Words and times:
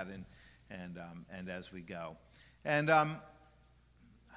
and, 0.00 0.24
and, 0.70 0.98
um, 0.98 1.26
and 1.32 1.48
as 1.48 1.72
we 1.72 1.80
go. 1.80 2.16
And 2.64 2.90
um, 2.90 3.16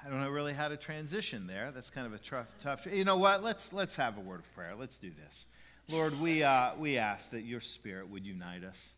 I 0.04 0.08
don't 0.08 0.20
know 0.20 0.30
really 0.30 0.52
how 0.52 0.68
to 0.68 0.76
transition 0.76 1.46
there. 1.46 1.70
That's 1.72 1.90
kind 1.90 2.06
of 2.06 2.12
a 2.12 2.18
tough, 2.18 2.46
tough. 2.58 2.86
You 2.86 3.04
know 3.04 3.16
what? 3.16 3.42
Let's, 3.42 3.72
let's 3.72 3.96
have 3.96 4.18
a 4.18 4.20
word 4.20 4.40
of 4.40 4.54
prayer. 4.54 4.74
Let's 4.78 4.98
do 4.98 5.10
this. 5.24 5.46
Lord, 5.88 6.20
we, 6.20 6.42
uh, 6.42 6.72
we 6.78 6.98
ask 6.98 7.30
that 7.30 7.42
your 7.42 7.60
spirit 7.60 8.08
would 8.08 8.26
unite 8.26 8.64
us, 8.64 8.92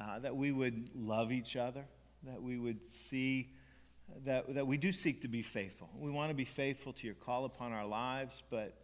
uh, 0.00 0.18
that 0.20 0.36
we 0.36 0.52
would 0.52 0.90
love 0.94 1.32
each 1.32 1.56
other, 1.56 1.84
that 2.24 2.42
we 2.42 2.58
would 2.58 2.84
see 2.84 3.50
that, 4.24 4.54
that 4.54 4.66
we 4.66 4.76
do 4.76 4.92
seek 4.92 5.22
to 5.22 5.28
be 5.28 5.42
faithful. 5.42 5.88
We 5.98 6.10
want 6.10 6.30
to 6.30 6.34
be 6.34 6.44
faithful 6.44 6.92
to 6.94 7.06
your 7.06 7.14
call 7.14 7.44
upon 7.44 7.72
our 7.72 7.86
lives, 7.86 8.42
but, 8.50 8.74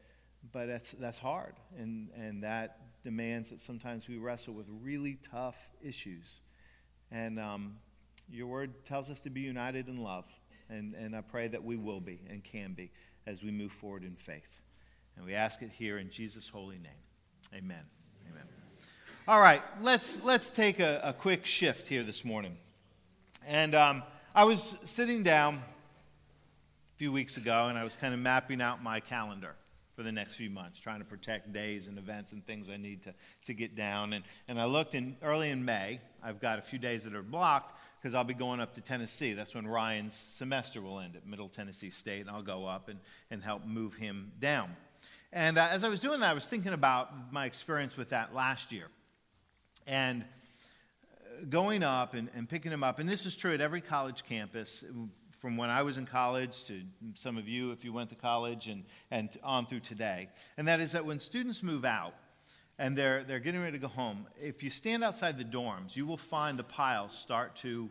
but 0.53 0.67
that's, 0.67 0.93
that's 0.93 1.19
hard. 1.19 1.55
And, 1.79 2.11
and 2.17 2.43
that 2.43 2.79
demands 3.05 3.51
that 3.51 3.61
sometimes 3.61 4.09
we 4.09 4.19
wrestle 4.19 4.55
with 4.55 4.67
really 4.83 5.19
tough 5.31 5.57
issues. 5.83 6.41
And 7.13 7.39
um, 7.39 7.77
your 8.31 8.47
word 8.47 8.85
tells 8.85 9.11
us 9.11 9.21
to 9.21 9.31
be 9.31 9.43
united 9.43 9.89
in 9.89 9.99
love. 9.99 10.25
And, 10.71 10.95
and 10.95 11.15
I 11.15 11.21
pray 11.21 11.49
that 11.49 11.63
we 11.63 11.77
will 11.77 12.01
be 12.01 12.21
and 12.31 12.43
can 12.43 12.73
be 12.73 12.91
as 13.27 13.45
we 13.45 13.51
move 13.51 13.71
forward 13.71 14.03
in 14.03 14.17
faith. 14.17 14.63
And 15.17 15.27
we 15.27 15.35
ask 15.35 15.61
it 15.61 15.71
here 15.71 15.99
in 15.99 16.09
Jesus' 16.09 16.49
holy 16.49 16.79
name. 16.79 16.93
Amen. 17.55 17.83
Amen. 18.31 18.45
All 19.29 19.41
right, 19.41 19.63
let's, 19.83 20.25
let's 20.25 20.49
take 20.49 20.81
a, 20.81 21.01
a 21.05 21.13
quick 21.13 21.45
shift 21.45 21.87
here 21.87 22.03
this 22.03 22.25
morning. 22.25 22.57
And 23.47 23.75
um, 23.75 24.03
I 24.35 24.45
was 24.45 24.77
sitting 24.87 25.23
down 25.23 25.57
a 25.57 26.97
few 26.97 27.13
weeks 27.13 27.37
ago 27.37 27.67
and 27.69 27.77
I 27.77 27.85
was 27.85 27.95
kind 27.95 28.15
of 28.15 28.21
mapping 28.21 28.63
out 28.63 28.83
my 28.83 29.01
calendar 29.01 29.55
for 29.93 30.03
the 30.03 30.13
next 30.13 30.37
few 30.37 30.51
months, 30.51 30.81
trying 30.81 31.01
to 31.01 31.05
protect 31.05 31.53
days 31.53 31.89
and 31.89 31.99
events 31.99 32.33
and 32.33 32.45
things 32.47 32.71
I 32.71 32.77
need 32.77 33.03
to, 33.03 33.15
to 33.47 33.55
get 33.55 33.77
down. 33.77 34.13
And, 34.13 34.25
and 34.49 34.61
I 34.61 34.65
looked 34.65 34.95
in 34.95 35.17
early 35.23 35.51
in 35.51 35.65
May, 35.65 36.01
I've 36.23 36.41
got 36.41 36.59
a 36.59 36.63
few 36.63 36.79
days 36.79 37.05
that 37.05 37.15
are 37.15 37.23
blocked 37.23 37.73
because 38.01 38.15
I'll 38.15 38.25
be 38.25 38.35
going 38.35 38.61
up 38.61 38.75
to 38.75 38.81
Tennessee. 38.81 39.33
That's 39.33 39.55
when 39.55 39.67
Ryan's 39.67 40.15
semester 40.15 40.81
will 40.81 40.99
end 40.99 41.15
at 41.15 41.27
Middle 41.27 41.49
Tennessee 41.49 41.91
State, 41.91 42.23
and 42.23 42.31
I'll 42.31 42.43
go 42.43 42.67
up 42.67 42.89
and, 42.89 42.99
and 43.31 43.43
help 43.43 43.65
move 43.65 43.95
him 43.95 44.33
down. 44.41 44.75
And 45.33 45.57
uh, 45.57 45.69
as 45.71 45.85
I 45.85 45.89
was 45.89 46.01
doing 46.01 46.21
that, 46.21 46.31
I 46.31 46.35
was 46.35 46.49
thinking 46.49 46.73
about 46.73 47.33
my 47.33 47.47
experience 47.47 47.97
with 47.97 48.11
that 48.11 48.35
last 48.35 48.73
year. 48.73 48.89
And 49.87 50.25
going 51.49 51.83
up 51.83 52.15
and, 52.15 52.29
and 52.35 52.49
picking 52.49 52.73
him 52.73 52.85
up, 52.85 52.99
and 52.99 53.09
this 53.09 53.25
is 53.25 53.37
true 53.37 53.55
at 53.55 53.61
every 53.61 53.81
college 53.81 54.25
campus, 54.25 54.85
from 55.43 55.57
when 55.57 55.71
I 55.71 55.83
was 55.83 55.99
in 55.99 56.07
college 56.07 56.63
to 56.67 56.81
some 57.15 57.37
of 57.37 57.49
you 57.49 57.73
if 57.73 57.85
you 57.85 57.93
went 57.93 58.11
to 58.11 58.15
college 58.15 58.69
and, 58.69 58.85
and 59.11 59.29
on 59.43 59.67
through 59.67 59.81
today. 59.81 60.29
And 60.57 60.69
that 60.69 60.79
is 60.79 60.93
that 60.93 61.05
when 61.05 61.19
students 61.19 61.65
move 61.65 61.85
out 61.85 62.15
and 62.79 62.97
they're, 62.97 63.25
they're 63.25 63.41
getting 63.41 63.61
ready 63.61 63.73
to 63.73 63.81
go 63.81 63.89
home, 63.89 64.29
if 64.41 64.63
you 64.63 64.71
stand 64.71 65.03
outside 65.03 65.37
the 65.37 65.45
dorms, 65.45 65.97
you 65.97 66.07
will 66.07 66.17
find 66.17 66.57
the 66.57 66.63
piles 66.63 67.13
start 67.13 67.57
to 67.57 67.91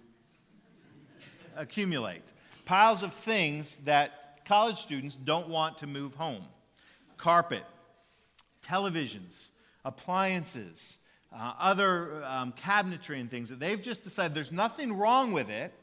accumulate. 1.57 2.23
Piles 2.63 3.03
of 3.03 3.13
things 3.13 3.75
that 3.83 4.45
college 4.45 4.77
students 4.77 5.17
don't 5.17 5.49
want 5.49 5.79
to 5.79 5.87
move 5.87 6.15
home 6.15 6.45
carpet, 7.17 7.63
televisions, 8.65 9.49
appliances, 9.83 10.99
uh, 11.35 11.51
other 11.59 12.23
um, 12.25 12.53
cabinetry 12.53 13.19
and 13.19 13.29
things 13.29 13.49
that 13.49 13.59
they've 13.59 13.81
just 13.81 14.05
decided 14.05 14.33
there's 14.33 14.53
nothing 14.53 14.93
wrong 14.93 15.33
with 15.33 15.49
it. 15.49 15.73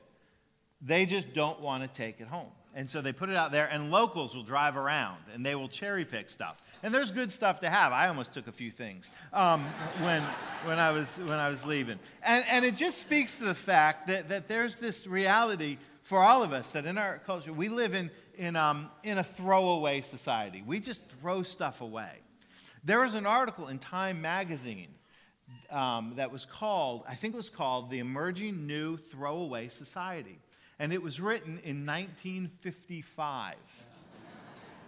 They 0.81 1.07
just 1.07 1.33
don't 1.33 1.61
want 1.61 1.83
to 1.83 1.89
take 1.89 2.21
it 2.21 2.29
home. 2.29 2.51
And 2.75 2.89
so 2.89 3.01
they 3.01 3.13
put 3.13 3.29
it 3.29 3.37
out 3.37 3.51
there, 3.51 3.69
and 3.73 3.91
locals 3.91 4.37
will 4.37 4.45
drive 4.45 4.77
around 4.77 5.19
and 5.35 5.45
they 5.45 5.55
will 5.55 5.69
cherry 5.69 6.05
pick 6.05 6.29
stuff. 6.29 6.63
And 6.83 6.95
there's 6.95 7.11
good 7.11 7.33
stuff 7.33 7.61
to 7.61 7.71
have. 7.71 7.93
I 7.93 8.07
almost 8.07 8.33
took 8.33 8.47
a 8.47 8.53
few 8.53 8.71
things 8.71 9.11
um, 9.33 9.65
when, 10.01 10.23
when, 10.65 10.79
I 10.79 10.93
was, 10.93 11.19
when 11.19 11.39
I 11.39 11.49
was 11.49 11.67
leaving. 11.67 11.99
And, 12.23 12.45
and 12.49 12.65
it 12.65 12.77
just 12.77 12.99
speaks 12.99 13.39
to 13.39 13.45
the 13.45 13.55
fact 13.55 14.07
that, 14.07 14.29
that 14.29 14.47
there's 14.47 14.79
this 14.79 15.07
reality 15.07 15.79
for 16.03 16.19
all 16.21 16.43
of 16.43 16.53
us 16.53 16.71
that 16.73 16.87
in 16.87 16.99
our 16.99 17.19
culture, 17.27 17.53
we 17.53 17.69
live 17.69 17.95
in, 17.95 18.11
in, 18.37 18.55
um, 18.55 18.91
in 19.03 19.19
a 19.19 19.25
throwaway 19.25 20.01
society. 20.01 20.63
We 20.65 20.79
just 20.79 21.11
throw 21.11 21.43
stuff 21.43 21.81
away. 21.81 22.13
There 22.85 23.01
was 23.01 23.15
an 23.15 23.27
article 23.27 23.69
in 23.69 23.79
Time 23.79 24.23
magazine 24.23 24.89
um, 25.71 26.13
that 26.17 26.31
was 26.31 26.47
called, 26.47 27.03
I 27.09 27.15
think 27.15 27.35
it 27.35 27.37
was 27.37 27.51
called 27.51 27.91
The 27.91 27.99
Emerging 27.99 28.67
New 28.67 28.97
Throwaway 28.97 29.69
Society. 29.69 30.39
And 30.79 30.93
it 30.93 31.03
was 31.03 31.21
written 31.21 31.61
in 31.65 31.85
1955. 31.85 33.55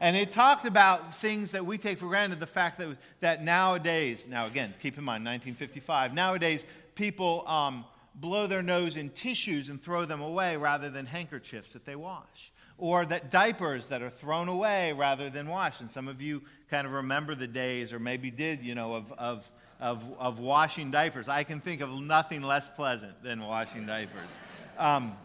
And 0.01 0.17
it 0.17 0.31
talked 0.31 0.65
about 0.65 1.17
things 1.17 1.53
that 1.53 1.67
we 1.67 1.77
take 1.77 1.99
for 1.99 2.07
granted, 2.07 2.41
the 2.41 2.47
fact 2.47 2.79
that, 2.79 2.97
that 3.21 3.45
nowadays, 3.45 4.27
now 4.27 4.47
again, 4.47 4.73
keep 4.81 4.97
in 4.97 5.05
mind 5.05 5.25
1955, 5.25 6.15
nowadays 6.15 6.65
people 6.95 7.47
um, 7.47 7.85
blow 8.15 8.47
their 8.47 8.63
nose 8.63 8.97
in 8.97 9.11
tissues 9.11 9.69
and 9.69 9.83
throw 9.83 10.07
them 10.07 10.23
away 10.23 10.57
rather 10.57 10.89
than 10.89 11.05
handkerchiefs 11.05 11.75
that 11.75 11.85
they 11.85 11.97
wash. 11.97 12.53
Or 12.79 13.05
that 13.05 13.31
diapers 13.31 13.89
that 13.89 14.01
are 14.01 14.09
thrown 14.09 14.49
away 14.49 14.95
rather 14.95 15.29
than 15.29 15.49
washed. 15.49 15.83
And 15.83 15.91
some 15.91 16.09
of 16.09 16.23
you 16.23 16.41
kind 16.71 16.87
of 16.87 16.95
remember 16.95 17.35
the 17.35 17.47
days, 17.47 17.93
or 17.93 17.99
maybe 17.99 18.31
did, 18.31 18.63
you 18.63 18.75
know, 18.75 18.95
of, 18.95 19.13
of 19.13 19.51
of, 19.81 20.05
of 20.19 20.39
washing 20.39 20.91
diapers. 20.91 21.29
I 21.29 21.45
can 21.45 21.61
think 21.61 21.81
of 21.81 21.91
nothing 21.91 22.43
less 22.43 22.69
pleasant 22.69 23.23
than 23.23 23.41
washing 23.43 23.87
diapers. 23.87 24.39
Um, 24.79 25.17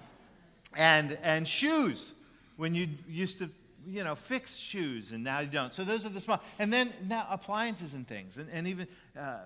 and, 0.78 1.18
and 1.24 1.48
shoes, 1.48 2.14
when 2.58 2.74
you 2.74 2.88
used 3.08 3.40
to 3.40 3.50
you 3.88 4.04
know, 4.04 4.16
fix 4.16 4.56
shoes 4.56 5.12
and 5.12 5.24
now 5.24 5.40
you 5.40 5.48
don't. 5.48 5.74
So 5.74 5.84
those 5.84 6.06
are 6.06 6.10
the 6.10 6.20
small. 6.20 6.42
And 6.58 6.74
then 6.74 6.92
now 7.08 7.28
appliances 7.30 7.94
and 7.94 8.08
things, 8.08 8.38
and, 8.38 8.50
and 8.52 8.68
even 8.68 8.88
uh, 9.20 9.42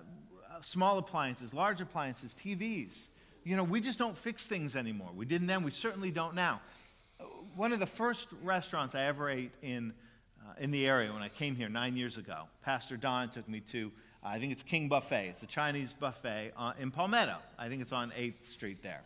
small 0.62 0.98
appliances, 0.98 1.52
large 1.52 1.80
appliances, 1.80 2.34
TVs. 2.34 3.06
You 3.44 3.56
know, 3.56 3.64
we 3.64 3.80
just 3.80 3.98
don't 3.98 4.16
fix 4.16 4.46
things 4.46 4.76
anymore. 4.76 5.10
We 5.14 5.24
didn't 5.24 5.46
then, 5.46 5.62
we 5.62 5.70
certainly 5.70 6.10
don't 6.10 6.34
now. 6.34 6.60
One 7.56 7.72
of 7.72 7.80
the 7.80 7.86
first 7.86 8.28
restaurants 8.42 8.94
I 8.94 9.04
ever 9.04 9.28
ate 9.28 9.50
in, 9.62 9.92
uh, 10.40 10.52
in 10.58 10.70
the 10.70 10.86
area 10.86 11.12
when 11.12 11.22
I 11.22 11.28
came 11.28 11.54
here 11.54 11.68
nine 11.68 11.96
years 11.96 12.16
ago, 12.16 12.44
Pastor 12.62 12.96
Don 12.96 13.28
took 13.28 13.48
me 13.48 13.60
to 13.72 13.90
I 14.22 14.38
think 14.38 14.52
it's 14.52 14.62
King 14.62 14.88
Buffet. 14.88 15.28
It's 15.28 15.42
a 15.42 15.46
Chinese 15.46 15.94
buffet 15.94 16.52
uh, 16.56 16.72
in 16.78 16.90
Palmetto. 16.90 17.36
I 17.58 17.68
think 17.68 17.80
it's 17.80 17.92
on 17.92 18.10
8th 18.10 18.44
Street 18.44 18.82
there. 18.82 19.00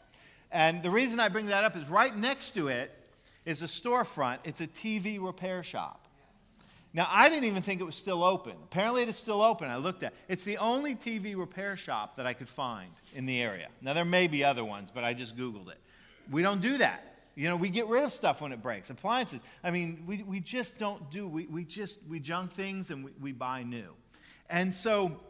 And 0.54 0.84
the 0.84 0.90
reason 0.90 1.18
I 1.18 1.28
bring 1.28 1.46
that 1.46 1.64
up 1.64 1.76
is 1.76 1.88
right 1.88 2.14
next 2.16 2.50
to 2.50 2.68
it 2.68 2.96
is 3.44 3.62
a 3.62 3.66
storefront. 3.66 4.38
It's 4.44 4.60
a 4.60 4.68
TV 4.68 5.18
repair 5.20 5.64
shop. 5.64 6.06
Now, 6.94 7.08
I 7.10 7.28
didn't 7.28 7.46
even 7.46 7.60
think 7.60 7.80
it 7.80 7.84
was 7.84 7.96
still 7.96 8.22
open. 8.22 8.52
Apparently, 8.62 9.02
it 9.02 9.08
is 9.08 9.16
still 9.16 9.42
open. 9.42 9.68
I 9.68 9.78
looked 9.78 10.04
at 10.04 10.12
it. 10.12 10.18
It's 10.28 10.44
the 10.44 10.58
only 10.58 10.94
TV 10.94 11.36
repair 11.36 11.76
shop 11.76 12.16
that 12.16 12.26
I 12.26 12.34
could 12.34 12.48
find 12.48 12.88
in 13.16 13.26
the 13.26 13.42
area. 13.42 13.66
Now, 13.82 13.94
there 13.94 14.04
may 14.04 14.28
be 14.28 14.44
other 14.44 14.64
ones, 14.64 14.92
but 14.94 15.02
I 15.02 15.12
just 15.12 15.36
Googled 15.36 15.70
it. 15.70 15.78
We 16.30 16.40
don't 16.42 16.60
do 16.60 16.78
that. 16.78 17.16
You 17.34 17.48
know, 17.48 17.56
we 17.56 17.68
get 17.68 17.88
rid 17.88 18.04
of 18.04 18.12
stuff 18.12 18.40
when 18.40 18.52
it 18.52 18.62
breaks. 18.62 18.90
Appliances. 18.90 19.40
I 19.64 19.72
mean, 19.72 20.04
we, 20.06 20.22
we 20.22 20.38
just 20.38 20.78
don't 20.78 21.10
do, 21.10 21.26
we, 21.26 21.46
we 21.46 21.64
just, 21.64 21.98
we 22.08 22.20
junk 22.20 22.52
things 22.52 22.92
and 22.92 23.04
we, 23.04 23.10
we 23.20 23.32
buy 23.32 23.64
new. 23.64 23.88
And 24.48 24.72
so, 24.72 25.20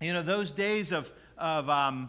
you 0.00 0.14
know, 0.14 0.22
those 0.22 0.52
days 0.52 0.90
of, 0.90 1.12
of 1.36 1.68
um, 1.68 2.08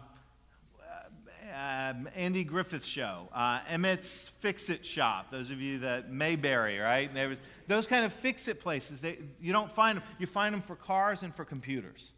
uh, 1.56 1.94
Andy 2.16 2.44
Griffith 2.44 2.84
show, 2.84 3.30
uh, 3.34 3.62
Emmett's 3.70 4.28
Fix 4.28 4.70
It 4.70 4.86
shop. 4.86 5.32
Those 5.32 5.52
of 5.52 5.62
you 5.62 5.80
that 5.80 6.12
Mayberry, 6.12 6.80
right? 6.80 7.10
Was, 7.14 7.38
those 7.68 7.88
kind 7.88 8.06
of 8.06 8.14
fix 8.14 8.48
it 8.48 8.60
places. 8.60 9.02
They, 9.02 9.20
you 9.40 9.54
don't 9.54 9.72
find 9.72 9.98
them. 9.98 10.04
You 10.20 10.28
find 10.28 10.54
them 10.54 10.62
for 10.62 10.76
cars 10.76 11.24
and 11.24 11.34
for 11.34 11.46
computers. 11.46 12.12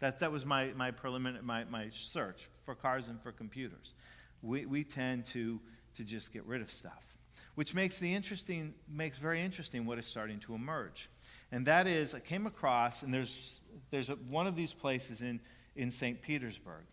That, 0.00 0.18
that 0.18 0.32
was 0.32 0.44
my, 0.44 0.72
my 0.76 0.90
preliminary 0.90 1.44
my, 1.44 1.64
my 1.64 1.88
search 1.90 2.48
for 2.64 2.74
cars 2.74 3.08
and 3.08 3.20
for 3.22 3.32
computers. 3.32 3.94
We, 4.42 4.66
we 4.66 4.82
tend 4.82 5.26
to, 5.26 5.60
to 5.96 6.04
just 6.04 6.32
get 6.32 6.44
rid 6.46 6.62
of 6.62 6.70
stuff, 6.70 7.14
which 7.54 7.74
makes 7.74 7.98
the 7.98 8.12
interesting 8.12 8.74
makes 8.90 9.18
very 9.18 9.40
interesting 9.40 9.84
what 9.84 9.98
is 9.98 10.06
starting 10.06 10.40
to 10.40 10.54
emerge, 10.54 11.10
and 11.52 11.66
that 11.66 11.86
is 11.86 12.14
I 12.14 12.20
came 12.20 12.46
across 12.46 13.02
and 13.02 13.12
there's 13.12 13.60
there's 13.90 14.10
a, 14.10 14.14
one 14.14 14.46
of 14.46 14.56
these 14.56 14.72
places 14.72 15.22
in, 15.22 15.40
in 15.76 15.90
St. 15.90 16.20
Petersburg, 16.20 16.84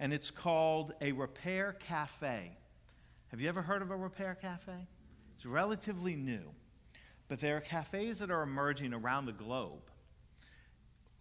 and 0.00 0.14
it's 0.14 0.30
called 0.30 0.94
a 1.00 1.12
repair 1.12 1.76
cafe. 1.78 2.50
Have 3.28 3.40
you 3.40 3.48
ever 3.48 3.62
heard 3.62 3.82
of 3.82 3.90
a 3.90 3.96
repair 3.96 4.34
cafe? 4.34 4.88
It's 5.36 5.46
relatively 5.46 6.16
new, 6.16 6.42
but 7.28 7.38
there 7.38 7.58
are 7.58 7.60
cafes 7.60 8.18
that 8.18 8.30
are 8.30 8.42
emerging 8.42 8.94
around 8.94 9.26
the 9.26 9.32
globe 9.32 9.82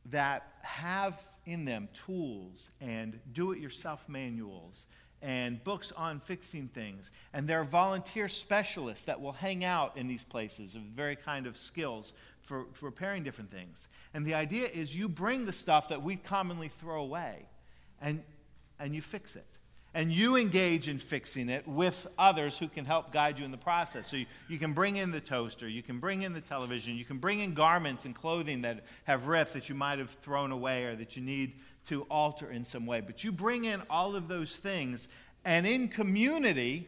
that 0.05 0.47
have 0.63 1.27
in 1.45 1.65
them 1.65 1.89
tools 2.05 2.71
and 2.81 3.19
do 3.33 3.51
it 3.51 3.59
yourself 3.59 4.07
manuals 4.07 4.87
and 5.21 5.61
books 5.65 5.91
on 5.91 6.21
fixing 6.21 6.69
things. 6.69 7.11
And 7.33 7.47
there 7.47 7.59
are 7.59 7.65
volunteer 7.65 8.29
specialists 8.29 9.03
that 9.05 9.19
will 9.19 9.33
hang 9.33 9.65
out 9.65 9.97
in 9.97 10.07
these 10.07 10.23
places 10.23 10.75
of 10.75 10.81
very 10.81 11.17
kind 11.17 11.47
of 11.47 11.57
skills 11.57 12.13
for, 12.41 12.65
for 12.71 12.85
repairing 12.85 13.23
different 13.23 13.51
things. 13.51 13.89
And 14.13 14.25
the 14.25 14.35
idea 14.35 14.67
is 14.67 14.95
you 14.95 15.09
bring 15.09 15.45
the 15.45 15.51
stuff 15.51 15.89
that 15.89 16.01
we 16.01 16.15
commonly 16.15 16.69
throw 16.69 17.01
away 17.01 17.45
and, 18.01 18.23
and 18.79 18.95
you 18.95 19.01
fix 19.01 19.35
it. 19.35 19.45
And 19.95 20.11
you 20.11 20.37
engage 20.37 20.87
in 20.87 20.99
fixing 20.99 21.49
it 21.49 21.67
with 21.67 22.05
others 22.17 22.59
who 22.59 22.67
can 22.67 22.85
help 22.85 23.11
guide 23.11 23.39
you 23.39 23.45
in 23.45 23.49
the 23.49 23.57
process. 23.57 24.07
So 24.07 24.17
you, 24.17 24.27
you 24.47 24.59
can 24.59 24.73
bring 24.73 24.97
in 24.97 25.11
the 25.11 25.19
toaster, 25.19 25.67
you 25.67 25.81
can 25.81 25.99
bring 25.99 26.21
in 26.21 26.31
the 26.31 26.41
television, 26.41 26.95
you 26.95 27.05
can 27.05 27.17
bring 27.17 27.39
in 27.39 27.55
garments 27.55 28.05
and 28.05 28.13
clothing 28.13 28.61
that 28.61 28.83
have 29.05 29.25
ripped 29.25 29.53
that 29.53 29.67
you 29.67 29.73
might 29.73 29.97
have 29.97 30.11
thrown 30.11 30.51
away 30.51 30.85
or 30.85 30.95
that 30.95 31.15
you 31.15 31.23
need 31.23 31.53
to 31.85 32.03
alter 32.03 32.51
in 32.51 32.63
some 32.63 32.85
way. 32.85 33.01
But 33.01 33.23
you 33.23 33.31
bring 33.31 33.65
in 33.65 33.81
all 33.89 34.15
of 34.15 34.27
those 34.27 34.55
things 34.57 35.07
And 35.45 35.65
in 35.65 35.87
community, 35.87 36.87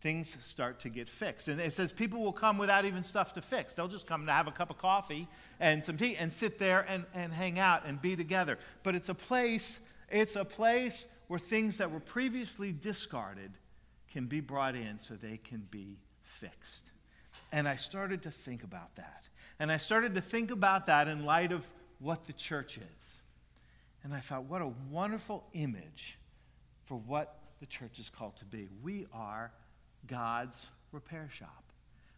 things 0.00 0.36
start 0.40 0.80
to 0.80 0.88
get 0.88 1.08
fixed. 1.08 1.48
And 1.48 1.60
it 1.60 1.72
says 1.72 1.90
people 1.90 2.20
will 2.20 2.32
come 2.32 2.58
without 2.58 2.84
even 2.84 3.02
stuff 3.02 3.32
to 3.34 3.42
fix. 3.42 3.74
They'll 3.74 3.88
just 3.88 4.06
come 4.06 4.26
to 4.26 4.32
have 4.32 4.46
a 4.46 4.52
cup 4.52 4.70
of 4.70 4.78
coffee 4.78 5.26
and 5.60 5.82
some 5.82 5.96
tea 5.96 6.16
and 6.16 6.32
sit 6.32 6.58
there 6.58 6.84
and, 6.88 7.04
and 7.14 7.32
hang 7.32 7.58
out 7.58 7.84
and 7.86 8.00
be 8.00 8.14
together. 8.14 8.58
But 8.82 8.94
it's 8.94 9.08
a 9.08 9.14
place, 9.14 9.80
it's 10.10 10.36
a 10.36 10.44
place 10.44 11.08
where 11.28 11.38
things 11.38 11.78
that 11.78 11.90
were 11.90 12.00
previously 12.00 12.72
discarded 12.72 13.52
can 14.10 14.26
be 14.26 14.40
brought 14.40 14.76
in 14.76 14.98
so 14.98 15.14
they 15.14 15.38
can 15.38 15.66
be 15.70 15.98
fixed. 16.22 16.90
And 17.52 17.68
I 17.68 17.76
started 17.76 18.22
to 18.22 18.30
think 18.30 18.64
about 18.64 18.94
that. 18.96 19.24
And 19.58 19.70
I 19.70 19.76
started 19.76 20.14
to 20.16 20.20
think 20.20 20.50
about 20.50 20.86
that 20.86 21.08
in 21.08 21.24
light 21.24 21.52
of 21.52 21.66
what 21.98 22.24
the 22.24 22.32
church 22.32 22.78
is. 22.78 23.20
And 24.02 24.12
I 24.12 24.20
thought, 24.20 24.44
what 24.44 24.60
a 24.60 24.72
wonderful 24.90 25.44
image 25.52 26.18
for 26.84 26.96
what 26.96 27.38
the 27.60 27.66
church 27.66 27.98
is 27.98 28.10
called 28.10 28.36
to 28.36 28.44
be. 28.44 28.68
We 28.82 29.06
are 29.12 29.52
God's 30.06 30.68
repair 30.92 31.28
shop. 31.30 31.64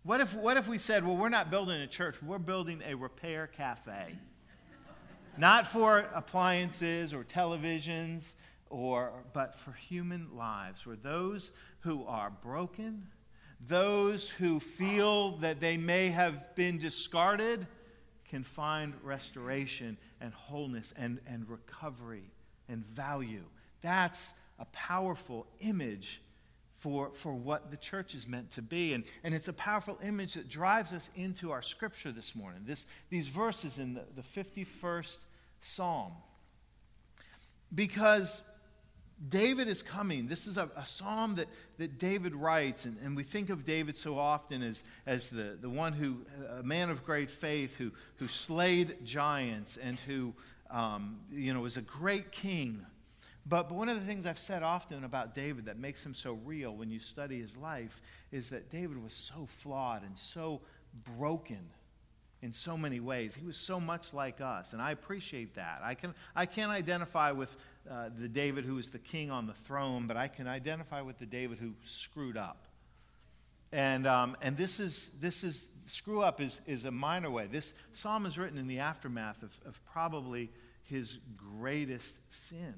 What 0.02 0.20
if, 0.20 0.34
what 0.34 0.56
if 0.56 0.68
we 0.68 0.78
said, 0.78 1.06
well, 1.06 1.16
we're 1.16 1.28
not 1.28 1.50
building 1.50 1.80
a 1.80 1.86
church, 1.86 2.22
we're 2.22 2.38
building 2.38 2.82
a 2.86 2.94
repair 2.94 3.46
cafe? 3.46 4.16
Not 5.38 5.66
for 5.66 6.06
appliances 6.14 7.12
or 7.14 7.24
televisions, 7.24 8.34
or, 8.70 9.12
but 9.32 9.54
for 9.54 9.72
human 9.72 10.28
lives, 10.36 10.86
where 10.86 10.96
those 10.96 11.52
who 11.80 12.04
are 12.06 12.30
broken, 12.42 13.06
those 13.60 14.28
who 14.28 14.60
feel 14.60 15.36
that 15.38 15.60
they 15.60 15.76
may 15.76 16.08
have 16.08 16.54
been 16.54 16.78
discarded, 16.78 17.66
can 18.28 18.42
find 18.42 18.92
restoration 19.02 19.96
and 20.20 20.32
wholeness 20.34 20.92
and, 20.96 21.20
and 21.26 21.48
recovery 21.48 22.30
and 22.68 22.84
value. 22.84 23.44
That's 23.82 24.34
a 24.58 24.64
powerful 24.66 25.46
image 25.60 26.20
for, 26.78 27.10
for 27.14 27.32
what 27.32 27.70
the 27.70 27.76
church 27.76 28.14
is 28.14 28.28
meant 28.28 28.50
to 28.52 28.62
be. 28.62 28.92
And, 28.92 29.04
and 29.24 29.34
it's 29.34 29.48
a 29.48 29.52
powerful 29.52 29.98
image 30.02 30.34
that 30.34 30.48
drives 30.48 30.92
us 30.92 31.10
into 31.16 31.50
our 31.50 31.62
scripture 31.62 32.12
this 32.12 32.34
morning. 32.34 32.62
This, 32.66 32.86
these 33.10 33.28
verses 33.28 33.78
in 33.78 33.94
the, 33.94 34.04
the 34.14 34.22
51st 34.22 35.18
Psalm. 35.60 36.12
Because 37.74 38.42
David 39.28 39.68
is 39.68 39.82
coming. 39.82 40.26
This 40.26 40.46
is 40.46 40.58
a, 40.58 40.70
a 40.76 40.84
psalm 40.84 41.36
that, 41.36 41.48
that 41.78 41.98
David 41.98 42.34
writes, 42.34 42.84
and, 42.84 42.98
and 43.02 43.16
we 43.16 43.22
think 43.22 43.48
of 43.48 43.64
David 43.64 43.96
so 43.96 44.18
often 44.18 44.62
as, 44.62 44.82
as 45.06 45.30
the, 45.30 45.56
the 45.60 45.70
one 45.70 45.94
who, 45.94 46.18
a 46.58 46.62
man 46.62 46.90
of 46.90 47.04
great 47.04 47.30
faith, 47.30 47.76
who, 47.76 47.90
who 48.16 48.28
slayed 48.28 49.04
giants 49.04 49.78
and 49.78 49.98
who, 50.00 50.34
um, 50.70 51.20
you 51.32 51.54
know, 51.54 51.60
was 51.60 51.78
a 51.78 51.82
great 51.82 52.30
king 52.30 52.84
but, 53.48 53.68
but 53.68 53.74
one 53.76 53.88
of 53.88 53.98
the 53.98 54.04
things 54.06 54.26
I've 54.26 54.38
said 54.38 54.62
often 54.62 55.04
about 55.04 55.34
David 55.34 55.66
that 55.66 55.78
makes 55.78 56.04
him 56.04 56.14
so 56.14 56.32
real 56.44 56.74
when 56.74 56.90
you 56.90 56.98
study 56.98 57.40
his 57.40 57.56
life 57.56 58.02
is 58.32 58.50
that 58.50 58.70
David 58.70 59.02
was 59.02 59.12
so 59.12 59.46
flawed 59.46 60.02
and 60.02 60.18
so 60.18 60.60
broken 61.16 61.70
in 62.42 62.52
so 62.52 62.76
many 62.76 62.98
ways. 62.98 63.34
He 63.34 63.46
was 63.46 63.56
so 63.56 63.78
much 63.78 64.12
like 64.12 64.40
us, 64.40 64.72
and 64.72 64.82
I 64.82 64.90
appreciate 64.90 65.54
that. 65.54 65.80
I, 65.82 65.94
can, 65.94 66.14
I 66.34 66.46
can't 66.46 66.72
identify 66.72 67.32
with 67.32 67.56
uh, 67.90 68.10
the 68.18 68.28
David 68.28 68.64
who 68.64 68.74
was 68.74 68.90
the 68.90 68.98
king 68.98 69.30
on 69.30 69.46
the 69.46 69.54
throne, 69.54 70.06
but 70.06 70.16
I 70.16 70.28
can 70.28 70.48
identify 70.48 71.02
with 71.02 71.18
the 71.18 71.26
David 71.26 71.58
who 71.58 71.72
screwed 71.84 72.36
up. 72.36 72.66
And, 73.72 74.06
um, 74.06 74.36
and 74.42 74.56
this 74.56 74.80
is, 74.80 75.10
this 75.20 75.44
is, 75.44 75.68
screw 75.86 76.20
up 76.20 76.40
is, 76.40 76.60
is 76.66 76.84
a 76.84 76.90
minor 76.90 77.30
way. 77.30 77.46
This 77.46 77.74
psalm 77.92 78.26
is 78.26 78.38
written 78.38 78.58
in 78.58 78.66
the 78.66 78.80
aftermath 78.80 79.42
of, 79.42 79.52
of 79.66 79.80
probably 79.92 80.50
his 80.88 81.18
greatest 81.36 82.16
sin 82.32 82.74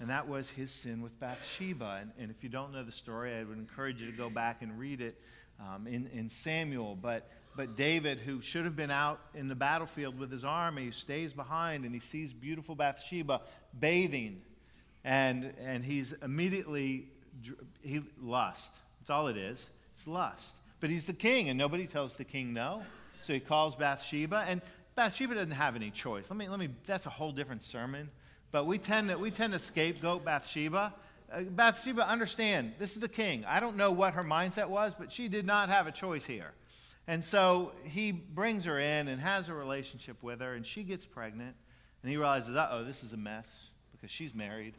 and 0.00 0.08
that 0.08 0.26
was 0.26 0.48
his 0.48 0.70
sin 0.70 1.02
with 1.02 1.18
Bathsheba. 1.20 1.98
And, 2.00 2.10
and, 2.18 2.30
if 2.30 2.42
you 2.42 2.48
don't 2.48 2.72
know 2.72 2.82
the 2.82 2.90
story, 2.90 3.34
I 3.34 3.44
would 3.44 3.58
encourage 3.58 4.00
you 4.00 4.10
to 4.10 4.16
go 4.16 4.30
back 4.30 4.62
and 4.62 4.78
read 4.78 5.02
it 5.02 5.20
um, 5.60 5.86
in, 5.86 6.08
in 6.14 6.30
Samuel. 6.30 6.96
But, 6.96 7.30
but 7.54 7.76
David, 7.76 8.18
who 8.18 8.40
should 8.40 8.64
have 8.64 8.76
been 8.76 8.90
out 8.90 9.20
in 9.34 9.46
the 9.46 9.54
battlefield 9.54 10.18
with 10.18 10.32
his 10.32 10.42
army, 10.42 10.90
stays 10.90 11.34
behind 11.34 11.84
and 11.84 11.92
he 11.92 12.00
sees 12.00 12.32
beautiful 12.32 12.74
Bathsheba 12.74 13.42
bathing. 13.78 14.40
And, 15.04 15.52
and 15.62 15.84
he's 15.84 16.12
immediately, 16.12 17.08
he 17.82 18.00
lust. 18.22 18.72
That's 19.00 19.10
all 19.10 19.26
it 19.26 19.36
is. 19.36 19.70
It's 19.92 20.06
lust. 20.06 20.56
But 20.80 20.88
he's 20.88 21.04
the 21.04 21.12
king, 21.12 21.50
and 21.50 21.58
nobody 21.58 21.86
tells 21.86 22.16
the 22.16 22.24
king 22.24 22.54
no. 22.54 22.82
So 23.20 23.34
he 23.34 23.40
calls 23.40 23.76
Bathsheba, 23.76 24.46
and 24.48 24.62
Bathsheba 24.94 25.34
doesn't 25.34 25.50
have 25.50 25.76
any 25.76 25.90
choice. 25.90 26.30
Let 26.30 26.38
me, 26.38 26.48
let 26.48 26.58
me, 26.58 26.70
that's 26.86 27.04
a 27.04 27.10
whole 27.10 27.32
different 27.32 27.62
sermon. 27.62 28.08
But 28.52 28.66
we 28.66 28.78
tend 28.78 29.08
to, 29.08 29.16
we 29.16 29.30
tend 29.30 29.52
to 29.52 29.58
scapegoat 29.58 30.24
Bathsheba. 30.24 30.94
Uh, 31.32 31.42
Bathsheba, 31.42 32.08
understand, 32.08 32.72
this 32.78 32.94
is 32.94 33.00
the 33.00 33.08
king. 33.08 33.44
I 33.46 33.60
don't 33.60 33.76
know 33.76 33.92
what 33.92 34.14
her 34.14 34.24
mindset 34.24 34.68
was, 34.68 34.94
but 34.94 35.12
she 35.12 35.28
did 35.28 35.46
not 35.46 35.68
have 35.68 35.86
a 35.86 35.92
choice 35.92 36.24
here. 36.24 36.52
And 37.06 37.22
so 37.22 37.72
he 37.84 38.12
brings 38.12 38.64
her 38.64 38.78
in 38.78 39.08
and 39.08 39.20
has 39.20 39.48
a 39.48 39.54
relationship 39.54 40.22
with 40.22 40.40
her, 40.40 40.54
and 40.54 40.66
she 40.66 40.82
gets 40.82 41.04
pregnant. 41.04 41.54
And 42.02 42.10
he 42.10 42.16
realizes, 42.16 42.56
uh 42.56 42.68
oh, 42.72 42.84
this 42.84 43.04
is 43.04 43.12
a 43.12 43.16
mess 43.16 43.68
because 43.92 44.10
she's 44.10 44.34
married. 44.34 44.74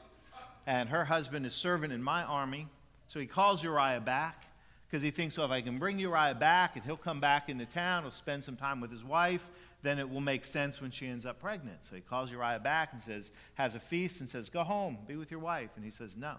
And 0.67 0.89
her 0.89 1.05
husband 1.05 1.45
is 1.45 1.53
serving 1.53 1.91
in 1.91 2.03
my 2.03 2.23
army. 2.23 2.67
So 3.07 3.19
he 3.19 3.25
calls 3.25 3.63
Uriah 3.63 4.01
back 4.01 4.45
because 4.87 5.03
he 5.03 5.11
thinks, 5.11 5.37
well, 5.37 5.45
if 5.45 5.51
I 5.51 5.61
can 5.61 5.77
bring 5.77 5.99
Uriah 5.99 6.35
back 6.35 6.75
and 6.75 6.83
he'll 6.83 6.97
come 6.97 7.19
back 7.19 7.49
into 7.49 7.65
town, 7.65 8.03
he'll 8.03 8.11
spend 8.11 8.43
some 8.43 8.55
time 8.55 8.81
with 8.81 8.91
his 8.91 9.03
wife, 9.03 9.49
then 9.83 9.99
it 9.99 10.09
will 10.09 10.21
make 10.21 10.45
sense 10.45 10.81
when 10.81 10.91
she 10.91 11.07
ends 11.07 11.25
up 11.25 11.39
pregnant. 11.39 11.83
So 11.83 11.95
he 11.95 12.01
calls 12.01 12.31
Uriah 12.31 12.59
back 12.59 12.93
and 12.93 13.01
says, 13.01 13.31
has 13.55 13.75
a 13.75 13.79
feast 13.79 14.19
and 14.19 14.29
says, 14.29 14.49
Go 14.49 14.63
home, 14.63 14.97
be 15.07 15.15
with 15.15 15.31
your 15.31 15.39
wife. 15.39 15.71
And 15.75 15.83
he 15.83 15.91
says, 15.91 16.15
No. 16.15 16.35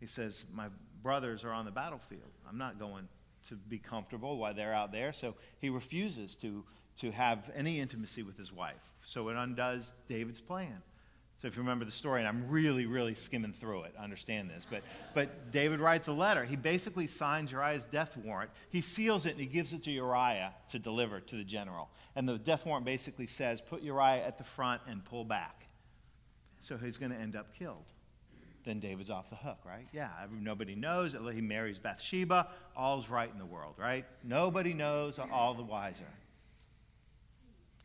He 0.00 0.06
says, 0.06 0.44
My 0.54 0.68
brothers 1.02 1.44
are 1.44 1.52
on 1.52 1.64
the 1.64 1.70
battlefield. 1.70 2.30
I'm 2.48 2.58
not 2.58 2.78
going 2.78 3.08
to 3.48 3.54
be 3.54 3.78
comfortable 3.78 4.36
while 4.38 4.54
they're 4.54 4.74
out 4.74 4.92
there. 4.92 5.12
So 5.12 5.34
he 5.60 5.70
refuses 5.70 6.34
to, 6.36 6.64
to 7.00 7.10
have 7.12 7.50
any 7.54 7.80
intimacy 7.80 8.22
with 8.22 8.36
his 8.36 8.52
wife. 8.52 8.92
So 9.04 9.28
it 9.28 9.36
undoes 9.36 9.92
David's 10.08 10.40
plan. 10.40 10.82
So 11.38 11.46
if 11.46 11.54
you 11.54 11.62
remember 11.62 11.84
the 11.84 11.92
story, 11.92 12.20
and 12.20 12.28
I'm 12.28 12.48
really, 12.48 12.86
really 12.86 13.14
skimming 13.14 13.52
through 13.52 13.84
it, 13.84 13.94
understand 13.96 14.50
this, 14.50 14.66
but, 14.68 14.82
but 15.14 15.52
David 15.52 15.78
writes 15.78 16.08
a 16.08 16.12
letter. 16.12 16.44
He 16.44 16.56
basically 16.56 17.06
signs 17.06 17.52
Uriah's 17.52 17.84
death 17.84 18.16
warrant. 18.16 18.50
He 18.70 18.80
seals 18.80 19.24
it 19.24 19.30
and 19.30 19.40
he 19.40 19.46
gives 19.46 19.72
it 19.72 19.84
to 19.84 19.92
Uriah 19.92 20.52
to 20.72 20.80
deliver 20.80 21.20
to 21.20 21.36
the 21.36 21.44
general. 21.44 21.90
And 22.16 22.28
the 22.28 22.38
death 22.38 22.66
warrant 22.66 22.84
basically 22.84 23.28
says, 23.28 23.60
put 23.60 23.82
Uriah 23.82 24.26
at 24.26 24.36
the 24.36 24.42
front 24.42 24.82
and 24.88 25.04
pull 25.04 25.24
back. 25.24 25.68
So 26.58 26.76
he's 26.76 26.98
going 26.98 27.12
to 27.12 27.18
end 27.18 27.36
up 27.36 27.54
killed. 27.54 27.84
Then 28.64 28.80
David's 28.80 29.08
off 29.08 29.30
the 29.30 29.36
hook, 29.36 29.58
right? 29.64 29.86
Yeah, 29.92 30.10
nobody 30.32 30.74
knows. 30.74 31.16
He 31.32 31.40
marries 31.40 31.78
Bathsheba. 31.78 32.48
All's 32.76 33.08
right 33.08 33.30
in 33.32 33.38
the 33.38 33.46
world, 33.46 33.74
right? 33.78 34.04
Nobody 34.24 34.74
knows, 34.74 35.20
all 35.20 35.54
the 35.54 35.62
wiser. 35.62 36.10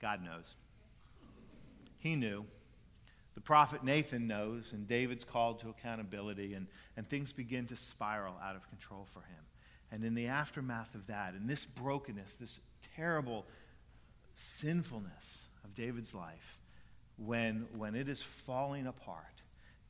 God 0.02 0.24
knows. 0.24 0.56
He 2.00 2.16
knew. 2.16 2.46
The 3.36 3.42
prophet 3.42 3.84
Nathan 3.84 4.28
knows, 4.28 4.74
and 4.74 4.88
David's 4.88 5.24
called 5.24 5.60
to 5.60 5.70
accountability, 5.70 6.54
and, 6.54 6.68
and 6.98 7.08
things 7.08 7.32
begin 7.32 7.66
to 7.68 7.76
spiral 7.76 8.36
out 8.44 8.56
of 8.56 8.68
control 8.70 9.08
for 9.12 9.22
him. 9.22 9.44
And 9.92 10.04
in 10.04 10.16
the 10.16 10.28
aftermath 10.28 10.94
of 10.96 11.08
that, 11.08 11.34
in 11.36 11.48
this 11.48 11.66
brokenness, 11.66 12.36
this 12.36 12.60
terrible 12.96 13.46
sinfulness 14.36 15.48
of 15.64 15.74
David's 15.74 16.14
life, 16.14 16.60
when, 17.18 17.68
when 17.76 17.96
it 17.96 18.10
is 18.10 18.22
falling 18.22 18.88
apart, 18.88 19.26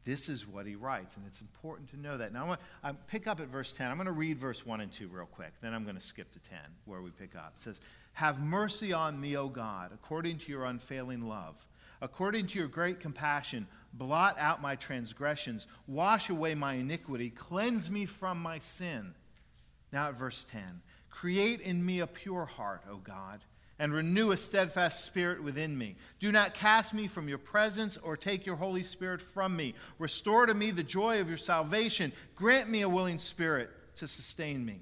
this 0.05 0.27
is 0.27 0.45
what 0.45 0.65
he 0.65 0.75
writes, 0.75 1.15
and 1.15 1.25
it's 1.25 1.39
important 1.39 1.89
to 1.91 1.99
know 1.99 2.17
that. 2.17 2.33
Now, 2.33 2.43
I 2.43 2.47
want 2.47 2.59
to 2.83 2.93
pick 3.07 3.27
up 3.27 3.39
at 3.39 3.47
verse 3.47 3.71
10. 3.71 3.89
I'm 3.89 3.95
going 3.95 4.05
to 4.05 4.11
read 4.11 4.37
verse 4.37 4.65
1 4.65 4.81
and 4.81 4.91
2 4.91 5.07
real 5.07 5.25
quick. 5.25 5.53
Then 5.61 5.73
I'm 5.73 5.83
going 5.83 5.95
to 5.95 6.01
skip 6.01 6.31
to 6.33 6.39
10, 6.39 6.59
where 6.85 7.01
we 7.01 7.09
pick 7.11 7.35
up. 7.35 7.53
It 7.57 7.63
says, 7.63 7.79
Have 8.13 8.41
mercy 8.41 8.91
on 8.91 9.19
me, 9.19 9.37
O 9.37 9.47
God, 9.47 9.91
according 9.93 10.39
to 10.39 10.51
your 10.51 10.65
unfailing 10.65 11.21
love 11.21 11.65
According 12.03 12.47
to 12.47 12.59
your 12.59 12.67
great 12.67 12.99
compassion, 12.99 13.65
blot 13.93 14.35
out 14.37 14.61
my 14.61 14.75
transgressions, 14.75 15.67
wash 15.87 16.29
away 16.29 16.53
my 16.53 16.73
iniquity, 16.73 17.29
cleanse 17.29 17.89
me 17.89 18.05
from 18.05 18.41
my 18.41 18.59
sin. 18.59 19.15
Now 19.93 20.09
at 20.09 20.17
verse 20.17 20.43
10 20.43 20.81
Create 21.09 21.61
in 21.61 21.85
me 21.85 22.01
a 22.01 22.07
pure 22.07 22.43
heart, 22.43 22.83
O 22.91 22.97
God, 22.97 23.39
and 23.79 23.93
renew 23.93 24.31
a 24.31 24.37
steadfast 24.37 25.05
spirit 25.05 25.41
within 25.41 25.77
me. 25.77 25.95
Do 26.19 26.29
not 26.33 26.53
cast 26.53 26.93
me 26.93 27.07
from 27.07 27.29
your 27.29 27.37
presence 27.37 27.95
or 27.95 28.17
take 28.17 28.45
your 28.45 28.57
Holy 28.57 28.83
Spirit 28.83 29.21
from 29.21 29.55
me. 29.55 29.73
Restore 29.97 30.47
to 30.47 30.53
me 30.53 30.71
the 30.71 30.83
joy 30.83 31.21
of 31.21 31.29
your 31.29 31.37
salvation. 31.37 32.11
Grant 32.35 32.69
me 32.69 32.81
a 32.81 32.89
willing 32.89 33.17
spirit 33.17 33.69
to 33.95 34.09
sustain 34.09 34.65
me. 34.65 34.81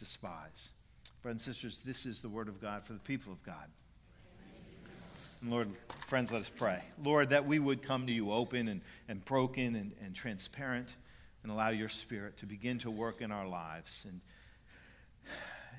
despise. 0.00 0.70
Brothers 1.22 1.46
and 1.46 1.54
sisters, 1.54 1.78
this 1.78 2.06
is 2.06 2.20
the 2.20 2.28
word 2.28 2.48
of 2.48 2.60
God 2.60 2.84
for 2.84 2.94
the 2.94 2.98
people 2.98 3.32
of 3.32 3.42
God. 3.44 3.68
And 5.42 5.50
Lord, 5.50 5.68
friends, 6.08 6.32
let 6.32 6.40
us 6.42 6.50
pray. 6.54 6.82
Lord, 7.02 7.30
that 7.30 7.46
we 7.46 7.58
would 7.58 7.82
come 7.82 8.06
to 8.06 8.12
you 8.12 8.32
open 8.32 8.68
and, 8.68 8.80
and 9.08 9.24
broken 9.24 9.76
and, 9.76 9.92
and 10.04 10.14
transparent 10.14 10.96
and 11.42 11.52
allow 11.52 11.68
your 11.68 11.88
spirit 11.88 12.38
to 12.38 12.46
begin 12.46 12.78
to 12.78 12.90
work 12.90 13.20
in 13.20 13.30
our 13.30 13.46
lives 13.46 14.04
and, 14.08 14.20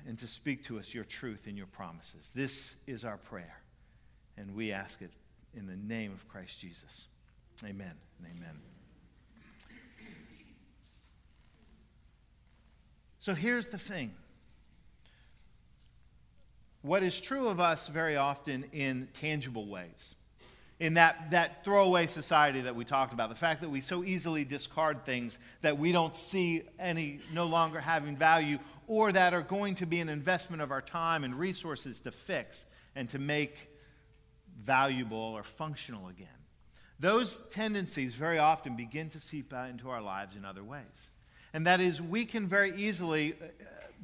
and 0.06 0.18
to 0.18 0.26
speak 0.26 0.64
to 0.64 0.78
us 0.78 0.94
your 0.94 1.04
truth 1.04 1.46
and 1.46 1.56
your 1.56 1.66
promises. 1.66 2.30
This 2.34 2.76
is 2.86 3.04
our 3.04 3.18
prayer, 3.18 3.56
and 4.36 4.54
we 4.54 4.72
ask 4.72 5.02
it 5.02 5.12
in 5.54 5.66
the 5.66 5.76
name 5.76 6.12
of 6.12 6.26
Christ 6.28 6.60
Jesus. 6.60 7.06
Amen 7.64 7.94
and 8.18 8.26
amen. 8.36 8.71
So 13.22 13.36
here's 13.36 13.68
the 13.68 13.78
thing 13.78 14.10
what 16.82 17.04
is 17.04 17.20
true 17.20 17.46
of 17.46 17.60
us 17.60 17.86
very 17.86 18.16
often 18.16 18.64
in 18.72 19.10
tangible 19.12 19.68
ways. 19.68 20.16
In 20.80 20.94
that, 20.94 21.30
that 21.30 21.64
throwaway 21.64 22.08
society 22.08 22.62
that 22.62 22.74
we 22.74 22.84
talked 22.84 23.12
about, 23.12 23.28
the 23.28 23.36
fact 23.36 23.60
that 23.60 23.70
we 23.70 23.80
so 23.80 24.02
easily 24.02 24.44
discard 24.44 25.04
things 25.04 25.38
that 25.60 25.78
we 25.78 25.92
don't 25.92 26.12
see 26.12 26.62
any 26.80 27.20
no 27.32 27.46
longer 27.46 27.78
having 27.78 28.16
value 28.16 28.58
or 28.88 29.12
that 29.12 29.34
are 29.34 29.42
going 29.42 29.76
to 29.76 29.86
be 29.86 30.00
an 30.00 30.08
investment 30.08 30.60
of 30.60 30.72
our 30.72 30.82
time 30.82 31.22
and 31.22 31.36
resources 31.36 32.00
to 32.00 32.10
fix 32.10 32.64
and 32.96 33.08
to 33.10 33.20
make 33.20 33.70
valuable 34.64 35.16
or 35.16 35.44
functional 35.44 36.08
again. 36.08 36.26
Those 36.98 37.38
tendencies 37.50 38.14
very 38.14 38.38
often 38.40 38.74
begin 38.74 39.10
to 39.10 39.20
seep 39.20 39.52
out 39.52 39.70
into 39.70 39.90
our 39.90 40.02
lives 40.02 40.34
in 40.34 40.44
other 40.44 40.64
ways. 40.64 41.12
And 41.54 41.66
that 41.66 41.80
is, 41.80 42.00
we 42.00 42.24
can 42.24 42.46
very 42.46 42.74
easily 42.76 43.34
uh, 43.34 43.46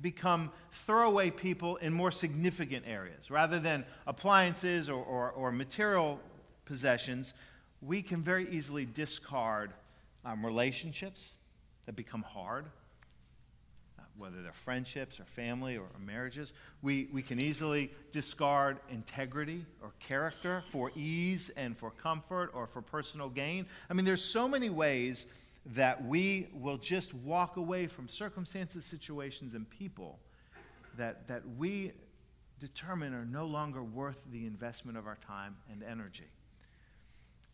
become 0.02 0.52
throwaway 0.72 1.30
people 1.30 1.76
in 1.76 1.92
more 1.92 2.10
significant 2.10 2.84
areas. 2.86 3.30
Rather 3.30 3.58
than 3.58 3.84
appliances 4.06 4.88
or, 4.88 5.02
or, 5.02 5.30
or 5.30 5.50
material 5.50 6.20
possessions, 6.64 7.34
we 7.80 8.02
can 8.02 8.22
very 8.22 8.48
easily 8.50 8.84
discard 8.84 9.72
um, 10.24 10.44
relationships 10.44 11.32
that 11.86 11.96
become 11.96 12.22
hard, 12.22 12.66
uh, 13.98 14.02
whether 14.18 14.42
they're 14.42 14.52
friendships 14.52 15.18
or 15.18 15.24
family 15.24 15.76
or, 15.76 15.84
or 15.84 16.00
marriages. 16.04 16.52
We, 16.82 17.08
we 17.12 17.22
can 17.22 17.40
easily 17.40 17.90
discard 18.12 18.78
integrity 18.90 19.64
or 19.82 19.92
character 20.00 20.62
for 20.68 20.92
ease 20.94 21.50
and 21.56 21.76
for 21.76 21.90
comfort 21.90 22.50
or 22.52 22.66
for 22.66 22.82
personal 22.82 23.30
gain. 23.30 23.66
I 23.88 23.94
mean, 23.94 24.04
there's 24.04 24.24
so 24.24 24.46
many 24.46 24.68
ways 24.68 25.26
that 25.74 26.04
we 26.04 26.48
will 26.54 26.78
just 26.78 27.12
walk 27.12 27.56
away 27.56 27.86
from 27.86 28.08
circumstances, 28.08 28.84
situations, 28.84 29.54
and 29.54 29.68
people 29.68 30.18
that, 30.96 31.28
that 31.28 31.42
we 31.56 31.92
determine 32.58 33.14
are 33.14 33.26
no 33.26 33.44
longer 33.44 33.82
worth 33.82 34.22
the 34.32 34.46
investment 34.46 34.96
of 34.96 35.06
our 35.06 35.18
time 35.26 35.56
and 35.70 35.82
energy. 35.82 36.28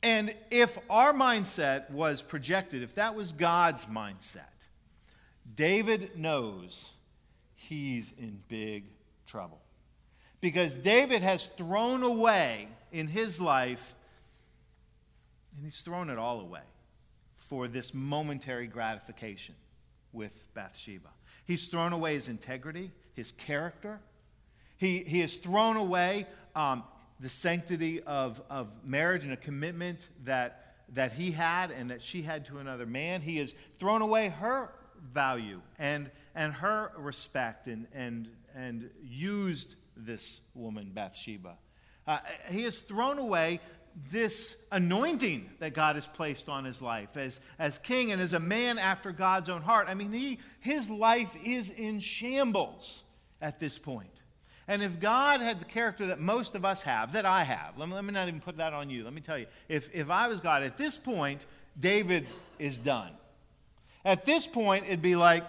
And 0.03 0.35
if 0.51 0.79
our 0.89 1.13
mindset 1.13 1.91
was 1.91 2.23
projected, 2.23 2.83
if 2.83 2.95
that 2.95 3.15
was 3.15 3.33
God's 3.33 3.87
mindset, 3.87 4.43
David 5.55 6.17
knows 6.17 6.91
he's 7.57 8.13
in 8.19 8.39
big 8.49 8.85
trouble. 9.27 9.61
Because 10.41 10.75
David 10.75 11.23
has 11.23 11.47
thrown 11.47 12.03
away 12.03 12.69
in 12.93 13.09
his 13.09 13.41
life, 13.41 13.95
and 15.57 15.65
he's 15.65 15.81
thrown 15.81 16.11
it 16.11 16.19
all 16.19 16.41
away 16.41 16.61
for 17.49 17.69
this 17.69 17.93
momentary 17.95 18.67
gratification 18.67 19.55
with 20.13 20.45
Bathsheba. 20.55 21.09
He's 21.45 21.69
thrown 21.69 21.93
away 21.93 22.15
his 22.15 22.29
integrity, 22.29 22.91
his 23.15 23.33
character. 23.33 24.01
He, 24.77 24.99
he 24.99 25.21
has 25.21 25.37
thrown 25.37 25.77
away 25.77 26.27
um, 26.55 26.85
the 27.21 27.29
sanctity 27.29 28.03
of, 28.03 28.41
of 28.51 28.69
marriage 28.85 29.25
and 29.25 29.33
a 29.33 29.37
commitment 29.37 30.09
that, 30.25 30.75
that 30.95 31.13
he 31.13 31.31
had 31.31 31.71
and 31.71 31.91
that 31.91 32.03
she 32.03 32.23
had 32.23 32.47
to 32.47 32.59
another 32.59 32.87
man. 32.87 33.21
He 33.21 33.39
has 33.39 33.55
thrown 33.79 34.03
away 34.03 34.29
her 34.29 34.73
value 35.13 35.61
and, 35.79 36.11
and 36.35 36.53
her 36.55 36.93
respect 36.97 37.67
and, 37.67 37.87
and, 37.95 38.29
and 38.55 38.91
used 39.03 39.77
this 39.97 40.41
woman, 40.55 40.91
Bathsheba. 40.95 41.57
Uh, 42.07 42.19
he 42.51 42.63
has 42.65 42.81
thrown 42.81 43.19
away 43.19 43.61
this 44.11 44.57
anointing 44.73 45.49
that 45.61 45.75
God 45.75 45.95
has 45.95 46.07
placed 46.07 46.49
on 46.49 46.65
his 46.65 46.83
life 46.83 47.17
as, 47.17 47.41
as 47.59 47.79
king 47.79 48.13
and 48.13 48.21
as 48.21 48.33
a 48.33 48.41
man 48.41 48.79
after 48.79 49.13
God's 49.13 49.49
own 49.49 49.63
heart. 49.63 49.87
I 49.89 49.95
mean, 49.95 50.13
he, 50.13 50.39
his 50.61 50.91
life 50.91 51.37
is 51.45 51.71
in 51.71 52.01
shambles 52.01 53.03
at 53.41 53.61
this 53.61 53.79
point. 53.79 54.09
And 54.67 54.83
if 54.83 54.99
God 54.99 55.41
had 55.41 55.61
the 55.61 55.67
character 55.67 56.07
that 56.07 56.21
most 56.21 56.55
of 56.55 56.65
us 56.65 56.83
have, 56.83 57.13
that 57.13 57.27
I 57.27 57.45
have, 57.45 57.77
let 57.77 57.89
me, 57.89 57.95
let 57.95 58.05
me 58.05 58.13
not 58.13 58.29
even 58.29 58.41
put 58.41 58.57
that 58.57 58.73
on 58.73 58.91
you. 58.91 59.05
Let 59.05 59.13
me 59.13 59.21
tell 59.21 59.39
you, 59.39 59.47
if, 59.69 59.95
if 59.95 60.11
I 60.11 60.27
was 60.27 60.41
God, 60.41 60.63
at 60.63 60.77
this 60.79 60.97
point, 60.97 61.45
David 61.79 62.27
is 62.59 62.79
done. 62.79 63.11
At 64.05 64.25
this 64.25 64.47
point, 64.47 64.87
it'd 64.87 65.03
be 65.03 65.17
like, 65.17 65.45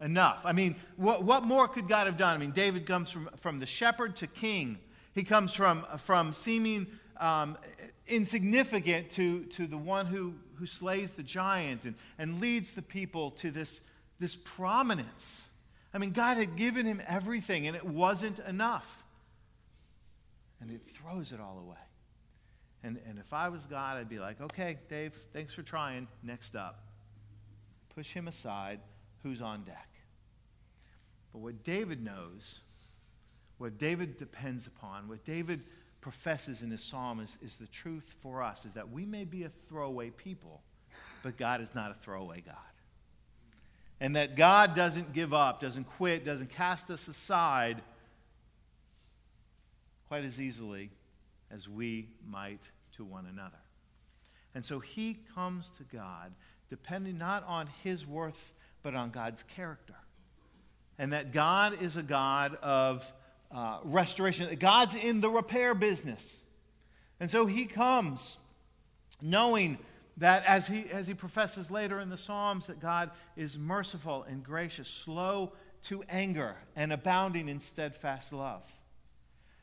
enough. 0.00 0.44
I 0.44 0.52
mean, 0.52 0.76
what, 0.96 1.22
what 1.22 1.44
more 1.44 1.68
could 1.68 1.88
God 1.88 2.06
have 2.06 2.16
done? 2.16 2.34
I 2.34 2.38
mean, 2.38 2.50
David 2.50 2.86
comes 2.86 3.10
from, 3.10 3.30
from 3.36 3.60
the 3.60 3.66
shepherd 3.66 4.16
to 4.16 4.26
king. 4.26 4.78
He 5.14 5.24
comes 5.24 5.54
from, 5.54 5.86
from 5.98 6.32
seeming 6.32 6.86
um, 7.20 7.56
insignificant 8.06 9.10
to, 9.10 9.44
to 9.44 9.66
the 9.66 9.78
one 9.78 10.06
who, 10.06 10.34
who 10.54 10.66
slays 10.66 11.12
the 11.12 11.22
giant 11.22 11.84
and, 11.84 11.94
and 12.18 12.40
leads 12.40 12.72
the 12.72 12.82
people 12.82 13.32
to 13.32 13.50
this, 13.50 13.82
this 14.18 14.34
prominence. 14.34 15.48
I 15.92 15.98
mean, 15.98 16.12
God 16.12 16.36
had 16.36 16.56
given 16.56 16.86
him 16.86 17.00
everything, 17.06 17.66
and 17.66 17.76
it 17.76 17.84
wasn't 17.84 18.38
enough. 18.40 19.02
And 20.60 20.70
it 20.70 20.82
throws 20.86 21.32
it 21.32 21.40
all 21.40 21.58
away. 21.58 21.76
And, 22.82 22.98
and 23.08 23.18
if 23.18 23.32
I 23.32 23.48
was 23.48 23.66
God, 23.66 23.96
I'd 23.96 24.08
be 24.08 24.18
like, 24.18 24.40
okay, 24.40 24.78
Dave, 24.88 25.12
thanks 25.32 25.52
for 25.52 25.62
trying. 25.62 26.06
Next 26.22 26.54
up. 26.54 26.84
Push 27.94 28.12
him 28.12 28.28
aside. 28.28 28.80
Who's 29.22 29.40
on 29.40 29.64
deck? 29.64 29.88
But 31.32 31.40
what 31.40 31.64
David 31.64 32.02
knows, 32.04 32.60
what 33.58 33.76
David 33.76 34.16
depends 34.16 34.66
upon, 34.66 35.08
what 35.08 35.24
David 35.24 35.62
professes 36.06 36.62
in 36.62 36.70
this 36.70 36.84
psalm 36.84 37.18
is, 37.18 37.36
is 37.42 37.56
the 37.56 37.66
truth 37.66 38.14
for 38.22 38.40
us 38.40 38.64
is 38.64 38.74
that 38.74 38.88
we 38.88 39.04
may 39.04 39.24
be 39.24 39.42
a 39.42 39.48
throwaway 39.48 40.08
people, 40.08 40.62
but 41.24 41.36
God 41.36 41.60
is 41.60 41.74
not 41.74 41.90
a 41.90 41.94
throwaway 41.94 42.40
God. 42.46 42.54
And 43.98 44.14
that 44.14 44.36
God 44.36 44.76
doesn't 44.76 45.12
give 45.12 45.34
up, 45.34 45.60
doesn't 45.60 45.82
quit, 45.96 46.24
doesn't 46.24 46.50
cast 46.50 46.90
us 46.90 47.08
aside 47.08 47.82
quite 50.06 50.22
as 50.22 50.40
easily 50.40 50.90
as 51.50 51.68
we 51.68 52.06
might 52.24 52.68
to 52.92 53.04
one 53.04 53.26
another. 53.26 53.58
And 54.54 54.64
so 54.64 54.78
he 54.78 55.18
comes 55.34 55.70
to 55.70 55.82
God 55.92 56.32
depending 56.70 57.18
not 57.18 57.44
on 57.48 57.66
his 57.82 58.06
worth, 58.06 58.62
but 58.84 58.94
on 58.94 59.10
God's 59.10 59.42
character. 59.42 59.96
And 61.00 61.12
that 61.12 61.32
God 61.32 61.82
is 61.82 61.96
a 61.96 62.02
God 62.04 62.54
of 62.62 63.12
uh, 63.52 63.78
restoration. 63.84 64.54
God's 64.56 64.94
in 64.94 65.20
the 65.20 65.30
repair 65.30 65.74
business. 65.74 66.42
And 67.20 67.30
so 67.30 67.46
he 67.46 67.66
comes 67.66 68.36
knowing 69.20 69.78
that 70.18 70.44
as 70.46 70.66
he, 70.66 70.84
as 70.92 71.06
he 71.06 71.14
professes 71.14 71.70
later 71.70 72.00
in 72.00 72.08
the 72.08 72.16
Psalms, 72.16 72.66
that 72.66 72.80
God 72.80 73.10
is 73.36 73.58
merciful 73.58 74.24
and 74.28 74.42
gracious, 74.42 74.88
slow 74.88 75.52
to 75.84 76.02
anger, 76.08 76.56
and 76.74 76.92
abounding 76.92 77.48
in 77.48 77.60
steadfast 77.60 78.32
love. 78.32 78.62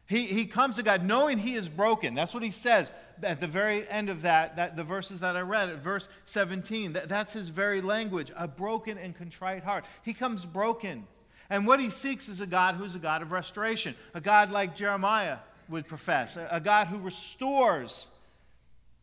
He, 0.05 0.25
he 0.25 0.45
comes 0.45 0.75
to 0.75 0.83
God 0.83 1.03
knowing 1.03 1.37
he 1.37 1.55
is 1.55 1.69
broken. 1.69 2.13
That's 2.13 2.33
what 2.33 2.43
he 2.43 2.51
says 2.51 2.91
at 3.21 3.39
the 3.39 3.47
very 3.47 3.87
end 3.87 4.09
of 4.09 4.23
that, 4.23 4.57
that 4.57 4.75
the 4.75 4.83
verses 4.83 5.21
that 5.21 5.35
I 5.35 5.41
read 5.41 5.69
at 5.69 5.77
verse 5.77 6.09
17. 6.25 6.93
That, 6.93 7.09
that's 7.09 7.33
his 7.33 7.49
very 7.49 7.81
language, 7.81 8.31
a 8.35 8.47
broken 8.47 8.97
and 8.97 9.15
contrite 9.15 9.63
heart. 9.63 9.85
He 10.03 10.13
comes 10.13 10.45
broken. 10.45 11.07
And 11.49 11.67
what 11.67 11.79
he 11.79 11.89
seeks 11.89 12.29
is 12.29 12.41
a 12.41 12.47
God 12.47 12.75
who's 12.75 12.95
a 12.95 12.99
God 12.99 13.21
of 13.21 13.31
restoration, 13.31 13.95
a 14.13 14.21
God 14.21 14.51
like 14.51 14.75
Jeremiah 14.75 15.37
would 15.69 15.87
profess, 15.87 16.37
a, 16.37 16.59
God 16.59 16.87
who 16.87 16.99
restores 16.99 18.07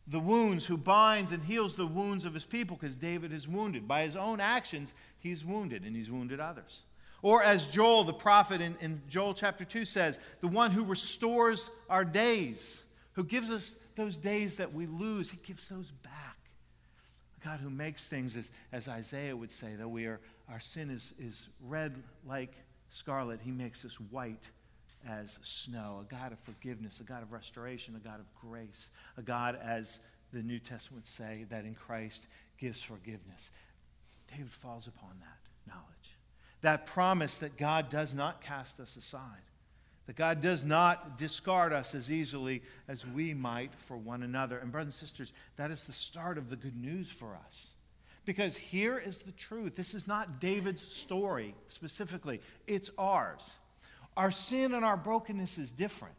the 0.07 0.19
wounds, 0.19 0.65
who 0.65 0.77
binds 0.77 1.31
and 1.31 1.41
heals 1.43 1.75
the 1.75 1.87
wounds 1.87 2.25
of 2.25 2.33
his 2.33 2.43
people, 2.43 2.77
because 2.77 2.95
David 2.95 3.31
is 3.31 3.47
wounded. 3.47 3.87
By 3.87 4.03
his 4.03 4.15
own 4.15 4.39
actions, 4.39 4.93
he's 5.19 5.45
wounded, 5.45 5.83
and 5.83 5.95
he's 5.95 6.11
wounded 6.11 6.39
others. 6.39 6.83
Or 7.21 7.43
as 7.43 7.69
Joel, 7.71 8.03
the 8.03 8.13
prophet 8.13 8.61
in, 8.61 8.75
in 8.81 9.01
Joel 9.07 9.33
chapter 9.33 9.63
2 9.63 9.85
says, 9.85 10.19
the 10.41 10.47
one 10.47 10.71
who 10.71 10.83
restores 10.83 11.69
our 11.89 12.03
days, 12.03 12.83
who 13.13 13.23
gives 13.23 13.51
us 13.51 13.77
those 13.95 14.17
days 14.17 14.55
that 14.57 14.73
we 14.73 14.87
lose, 14.87 15.29
he 15.29 15.37
gives 15.45 15.67
those 15.67 15.91
back. 15.91 16.30
God 17.43 17.59
who 17.59 17.69
makes 17.69 18.07
things, 18.07 18.37
as, 18.37 18.51
as 18.71 18.87
Isaiah 18.87 19.35
would 19.35 19.51
say, 19.51 19.75
that 19.75 19.87
we 19.87 20.05
are 20.05 20.19
our 20.51 20.59
sin 20.59 20.89
is, 20.89 21.13
is 21.19 21.47
red 21.65 21.95
like 22.27 22.53
scarlet, 22.89 23.39
he 23.41 23.51
makes 23.51 23.85
us 23.85 23.99
white 24.11 24.49
as 25.07 25.39
snow. 25.41 26.05
A 26.05 26.13
God 26.13 26.33
of 26.33 26.39
forgiveness, 26.39 26.99
a 26.99 27.03
God 27.03 27.23
of 27.23 27.31
restoration, 27.31 27.95
a 27.95 27.99
God 27.99 28.19
of 28.19 28.25
grace, 28.35 28.89
a 29.17 29.21
God, 29.21 29.57
as 29.63 29.99
the 30.33 30.41
New 30.41 30.59
Testament 30.59 31.03
would 31.03 31.07
say, 31.07 31.45
that 31.49 31.65
in 31.65 31.73
Christ 31.73 32.27
gives 32.57 32.81
forgiveness. 32.81 33.51
David 34.29 34.51
falls 34.51 34.87
upon 34.87 35.11
that 35.19 35.71
knowledge. 35.73 36.15
That 36.61 36.85
promise 36.85 37.39
that 37.39 37.57
God 37.57 37.89
does 37.89 38.13
not 38.13 38.41
cast 38.41 38.79
us 38.79 38.95
aside, 38.95 39.21
that 40.11 40.17
God 40.17 40.41
does 40.41 40.65
not 40.65 41.17
discard 41.17 41.71
us 41.71 41.95
as 41.95 42.11
easily 42.11 42.61
as 42.89 43.07
we 43.07 43.33
might 43.33 43.73
for 43.73 43.95
one 43.95 44.23
another. 44.23 44.57
And, 44.57 44.69
brothers 44.69 44.95
and 44.95 45.07
sisters, 45.07 45.31
that 45.55 45.71
is 45.71 45.85
the 45.85 45.93
start 45.93 46.37
of 46.37 46.49
the 46.49 46.57
good 46.57 46.75
news 46.75 47.09
for 47.09 47.33
us. 47.45 47.71
Because 48.25 48.57
here 48.57 48.99
is 48.99 49.19
the 49.19 49.31
truth. 49.31 49.73
This 49.73 49.93
is 49.93 50.09
not 50.09 50.41
David's 50.41 50.81
story 50.81 51.55
specifically, 51.69 52.41
it's 52.67 52.91
ours. 52.97 53.55
Our 54.17 54.31
sin 54.31 54.73
and 54.73 54.83
our 54.83 54.97
brokenness 54.97 55.57
is 55.57 55.71
different. 55.71 56.13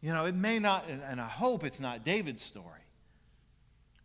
You 0.00 0.12
know, 0.12 0.26
it 0.26 0.36
may 0.36 0.60
not, 0.60 0.84
and 0.88 1.20
I 1.20 1.26
hope 1.26 1.64
it's 1.64 1.80
not 1.80 2.04
David's 2.04 2.44
story. 2.44 2.79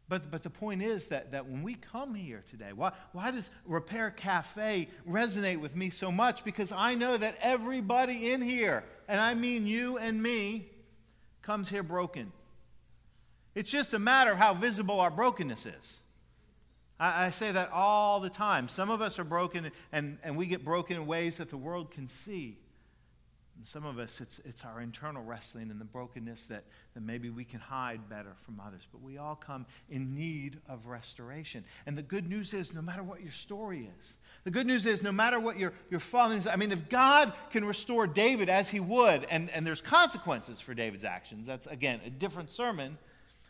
But, 0.07 0.29
but 0.29 0.43
the 0.43 0.49
point 0.51 0.83
is 0.83 1.07
that, 1.07 1.31
that 1.31 1.47
when 1.47 1.63
we 1.63 1.75
come 1.75 2.13
here 2.13 2.43
today, 2.51 2.73
why, 2.73 2.91
why 3.11 3.31
does 3.31 3.49
Repair 3.65 4.11
Cafe 4.11 4.87
resonate 5.09 5.59
with 5.59 5.75
me 5.75 5.89
so 5.89 6.11
much? 6.11 6.43
Because 6.43 6.71
I 6.71 6.93
know 6.93 7.17
that 7.17 7.37
everybody 7.41 8.31
in 8.31 8.41
here, 8.41 8.83
and 9.07 9.19
I 9.19 9.33
mean 9.33 9.65
you 9.65 9.97
and 9.97 10.21
me, 10.21 10.69
comes 11.41 11.69
here 11.69 11.81
broken. 11.81 12.31
It's 13.55 13.71
just 13.71 13.93
a 13.93 13.99
matter 13.99 14.31
of 14.31 14.37
how 14.37 14.53
visible 14.53 14.99
our 14.99 15.09
brokenness 15.09 15.65
is. 15.65 15.99
I, 16.99 17.25
I 17.25 17.29
say 17.31 17.51
that 17.51 17.71
all 17.71 18.19
the 18.19 18.29
time. 18.29 18.67
Some 18.67 18.91
of 18.91 19.01
us 19.01 19.17
are 19.17 19.23
broken, 19.23 19.71
and, 19.91 20.19
and 20.23 20.37
we 20.37 20.45
get 20.45 20.63
broken 20.63 20.97
in 20.97 21.07
ways 21.07 21.37
that 21.37 21.49
the 21.49 21.57
world 21.57 21.89
can 21.89 22.07
see. 22.07 22.57
And 23.57 23.65
some 23.65 23.85
of 23.85 23.99
us, 23.99 24.19
it's, 24.19 24.39
it's 24.39 24.65
our 24.65 24.81
internal 24.81 25.23
wrestling 25.23 25.71
and 25.71 25.79
the 25.79 25.85
brokenness 25.85 26.47
that, 26.47 26.65
that 26.93 27.01
maybe 27.01 27.29
we 27.29 27.45
can 27.45 27.61
hide 27.61 28.09
better 28.09 28.33
from 28.37 28.59
others. 28.59 28.85
But 28.91 29.01
we 29.01 29.17
all 29.17 29.35
come 29.35 29.65
in 29.89 30.13
need 30.13 30.59
of 30.67 30.87
restoration. 30.87 31.63
And 31.85 31.97
the 31.97 32.01
good 32.01 32.29
news 32.29 32.53
is, 32.53 32.73
no 32.73 32.81
matter 32.81 33.01
what 33.01 33.21
your 33.21 33.31
story 33.31 33.89
is, 33.97 34.15
the 34.43 34.51
good 34.51 34.67
news 34.67 34.85
is, 34.85 35.01
no 35.01 35.11
matter 35.11 35.39
what 35.39 35.57
your, 35.57 35.71
your 35.89 36.01
following 36.01 36.37
is, 36.37 36.47
I 36.47 36.57
mean, 36.57 36.71
if 36.71 36.89
God 36.89 37.31
can 37.49 37.63
restore 37.63 38.07
David 38.07 38.49
as 38.49 38.69
he 38.69 38.81
would, 38.81 39.25
and, 39.29 39.49
and 39.51 39.65
there's 39.65 39.81
consequences 39.81 40.59
for 40.59 40.73
David's 40.73 41.05
actions, 41.05 41.47
that's, 41.47 41.65
again, 41.67 42.01
a 42.05 42.09
different 42.09 42.51
sermon. 42.51 42.97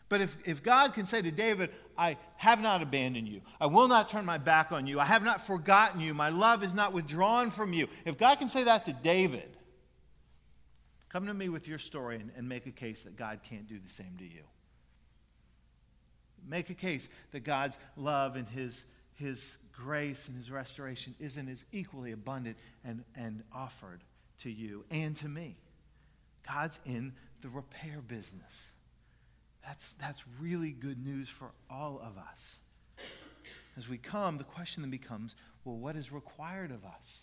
But 0.08 0.20
if, 0.20 0.36
if 0.46 0.62
God 0.62 0.94
can 0.94 1.04
say 1.04 1.20
to 1.20 1.32
David, 1.32 1.70
I 1.98 2.16
have 2.36 2.60
not 2.60 2.80
abandoned 2.80 3.26
you, 3.26 3.40
I 3.60 3.66
will 3.66 3.88
not 3.88 4.08
turn 4.08 4.24
my 4.24 4.38
back 4.38 4.70
on 4.70 4.86
you, 4.86 5.00
I 5.00 5.04
have 5.04 5.24
not 5.24 5.44
forgotten 5.44 6.00
you, 6.00 6.14
my 6.14 6.28
love 6.28 6.62
is 6.62 6.72
not 6.72 6.92
withdrawn 6.92 7.50
from 7.50 7.72
you, 7.72 7.88
if 8.04 8.16
God 8.16 8.38
can 8.38 8.48
say 8.48 8.62
that 8.64 8.84
to 8.84 8.92
David, 8.92 9.55
Come 11.08 11.26
to 11.26 11.34
me 11.34 11.48
with 11.48 11.68
your 11.68 11.78
story 11.78 12.16
and, 12.16 12.30
and 12.36 12.48
make 12.48 12.66
a 12.66 12.72
case 12.72 13.02
that 13.02 13.16
God 13.16 13.40
can't 13.42 13.68
do 13.68 13.78
the 13.78 13.88
same 13.88 14.16
to 14.18 14.24
you. 14.24 14.42
Make 16.48 16.70
a 16.70 16.74
case 16.74 17.08
that 17.32 17.40
God's 17.40 17.78
love 17.96 18.36
and 18.36 18.48
his, 18.48 18.84
his 19.14 19.58
grace 19.72 20.28
and 20.28 20.36
his 20.36 20.50
restoration 20.50 21.14
isn't 21.18 21.48
as 21.48 21.64
equally 21.72 22.12
abundant 22.12 22.56
and, 22.84 23.04
and 23.16 23.42
offered 23.52 24.00
to 24.42 24.50
you 24.50 24.84
and 24.90 25.16
to 25.16 25.28
me. 25.28 25.56
God's 26.46 26.80
in 26.84 27.12
the 27.42 27.48
repair 27.48 28.00
business. 28.06 28.64
That's, 29.64 29.94
that's 29.94 30.22
really 30.40 30.70
good 30.70 31.04
news 31.04 31.28
for 31.28 31.50
all 31.68 32.00
of 32.00 32.16
us. 32.18 32.58
As 33.76 33.88
we 33.88 33.98
come, 33.98 34.38
the 34.38 34.44
question 34.44 34.82
then 34.82 34.90
becomes 34.90 35.34
well, 35.64 35.76
what 35.76 35.96
is 35.96 36.12
required 36.12 36.70
of 36.70 36.84
us? 36.84 37.20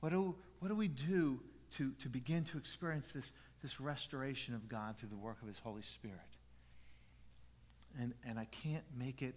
What 0.00 0.10
do, 0.10 0.34
what 0.60 0.68
do 0.68 0.74
we 0.74 0.88
do 0.88 1.40
to, 1.76 1.92
to 2.02 2.08
begin 2.08 2.44
to 2.44 2.58
experience 2.58 3.12
this, 3.12 3.32
this 3.62 3.80
restoration 3.80 4.54
of 4.54 4.68
God 4.68 4.96
through 4.96 5.10
the 5.10 5.16
work 5.16 5.40
of 5.42 5.48
His 5.48 5.58
Holy 5.58 5.82
Spirit. 5.82 6.18
And, 8.00 8.14
and 8.26 8.38
I 8.38 8.46
can't 8.46 8.84
make 8.98 9.22
it 9.22 9.36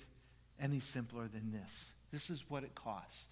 any 0.59 0.79
simpler 0.79 1.27
than 1.27 1.51
this. 1.51 1.91
This 2.11 2.29
is 2.29 2.49
what 2.49 2.63
it 2.63 2.75
cost 2.75 3.31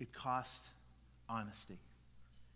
it 0.00 0.12
cost 0.12 0.64
honesty. 1.28 1.78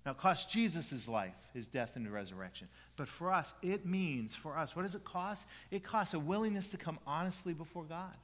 Now, 0.05 0.13
it 0.13 0.19
cost 0.19 0.51
Jesus 0.51 0.91
life, 1.09 1.35
his 1.55 1.69
death, 1.69 1.95
and 1.95 2.11
resurrection. 2.13 2.69
But 2.97 3.09
for 3.09 3.33
us, 3.33 3.55
it 3.63 3.87
means, 3.87 4.35
for 4.35 4.59
us, 4.59 4.75
what 4.75 4.83
does 4.83 4.97
it 4.97 5.05
cost? 5.05 5.47
It 5.71 5.85
costs 5.85 6.15
a 6.15 6.19
willingness 6.19 6.71
to 6.71 6.77
come 6.77 6.99
honestly 7.07 7.55
before 7.55 7.85
God 7.85 8.15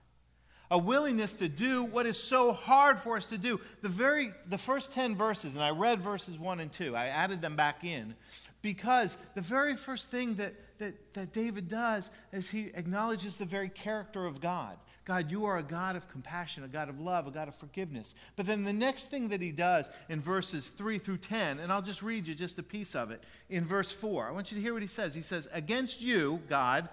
a 0.73 0.79
willingness 0.79 1.35
to 1.35 1.49
do 1.49 1.85
what 1.85 2.07
is 2.07 2.21
so 2.21 2.51
hard 2.51 2.99
for 2.99 3.19
us 3.19 3.27
to 3.27 3.37
do. 3.37 3.61
The 3.83 3.91
very 3.91 4.33
the 4.49 4.57
first 4.57 4.91
10 4.91 5.15
verses, 5.15 5.55
and 5.55 5.63
I 5.63 5.71
read 5.71 6.01
verses 6.01 6.39
1 6.39 6.61
and 6.61 6.73
2, 6.73 6.97
I 6.97 7.09
added 7.09 7.43
them 7.43 7.57
back 7.57 7.85
in 7.85 8.15
because 8.63 9.19
the 9.35 9.43
very 9.43 9.77
first 9.77 10.11
thing 10.11 10.35
that, 10.37 10.55
that, 10.79 10.95
that 11.13 11.33
David 11.35 11.69
does 11.69 12.11
is 12.33 12.49
he 12.49 12.71
acknowledges 12.75 13.37
the 13.37 13.45
very 13.45 13.69
character 13.69 14.25
of 14.25 14.41
God. 14.41 14.79
God, 15.05 15.31
you 15.31 15.45
are 15.45 15.59
a 15.59 15.63
God 15.63 15.95
of 15.95 16.09
compassion, 16.09 16.65
a 16.65 16.69
God 16.69 16.89
of 16.89 16.99
love, 16.99 17.27
a 17.27 17.31
God 17.31 17.49
of 17.49 17.55
forgiveness. 17.55 18.15
But 18.37 18.47
then 18.47 18.65
the 18.65 18.73
next 18.73 19.11
thing 19.11 19.29
that 19.29 19.43
he 19.43 19.51
does 19.51 19.91
in 20.09 20.23
verses 20.23 20.71
3 20.71 20.99
through 20.99 21.19
10, 21.19 21.59
and 21.59 21.71
I'll 21.71 21.83
just 21.83 22.03
read 22.03 22.27
you 22.27 22.35
just 22.35 22.59
a 22.59 22.63
piece 22.63 22.95
of 22.95 23.11
it. 23.11 23.23
In 23.51 23.67
verse 23.67 23.93
4, 23.93 24.27
I 24.27 24.31
want 24.31 24.51
you 24.51 24.57
to 24.57 24.63
hear 24.63 24.73
what 24.73 24.81
he 24.81 24.89
says. 24.89 25.15
He 25.15 25.21
says, 25.21 25.49
Against 25.53 26.01
you, 26.01 26.41
God, 26.49 26.89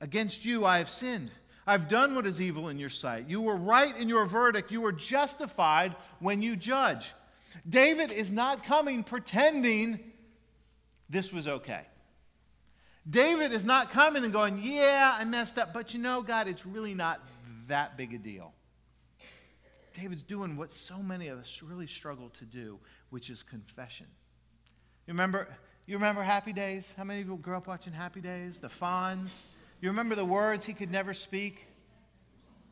against 0.00 0.44
you 0.44 0.64
I 0.64 0.78
have 0.78 0.90
sinned 0.90 1.32
I've 1.70 1.86
done 1.86 2.16
what 2.16 2.26
is 2.26 2.40
evil 2.40 2.68
in 2.68 2.80
your 2.80 2.88
sight. 2.88 3.26
You 3.28 3.40
were 3.42 3.54
right 3.54 3.96
in 3.96 4.08
your 4.08 4.26
verdict. 4.26 4.72
You 4.72 4.80
were 4.80 4.92
justified 4.92 5.94
when 6.18 6.42
you 6.42 6.56
judge. 6.56 7.12
David 7.68 8.10
is 8.10 8.32
not 8.32 8.64
coming 8.64 9.04
pretending 9.04 10.00
this 11.08 11.32
was 11.32 11.46
okay. 11.46 11.82
David 13.08 13.52
is 13.52 13.64
not 13.64 13.90
coming 13.90 14.24
and 14.24 14.32
going, 14.32 14.60
Yeah, 14.60 15.16
I 15.16 15.22
messed 15.24 15.58
up, 15.58 15.72
but 15.72 15.94
you 15.94 16.00
know, 16.00 16.22
God, 16.22 16.48
it's 16.48 16.66
really 16.66 16.94
not 16.94 17.20
that 17.68 17.96
big 17.96 18.14
a 18.14 18.18
deal. 18.18 18.52
David's 19.92 20.24
doing 20.24 20.56
what 20.56 20.72
so 20.72 20.98
many 20.98 21.28
of 21.28 21.38
us 21.38 21.62
really 21.62 21.86
struggle 21.86 22.30
to 22.30 22.44
do, 22.44 22.80
which 23.10 23.30
is 23.30 23.44
confession. 23.44 24.06
You 25.06 25.14
remember, 25.14 25.46
you 25.86 25.94
remember 25.94 26.22
Happy 26.22 26.52
Days? 26.52 26.92
How 26.96 27.04
many 27.04 27.20
of 27.20 27.28
you 27.28 27.36
grew 27.36 27.56
up 27.56 27.68
watching 27.68 27.92
Happy 27.92 28.20
Days? 28.20 28.58
The 28.58 28.68
Fonz? 28.68 29.42
You 29.80 29.88
remember 29.88 30.14
the 30.14 30.24
words 30.24 30.66
he 30.66 30.74
could 30.74 30.90
never 30.90 31.14
speak? 31.14 31.66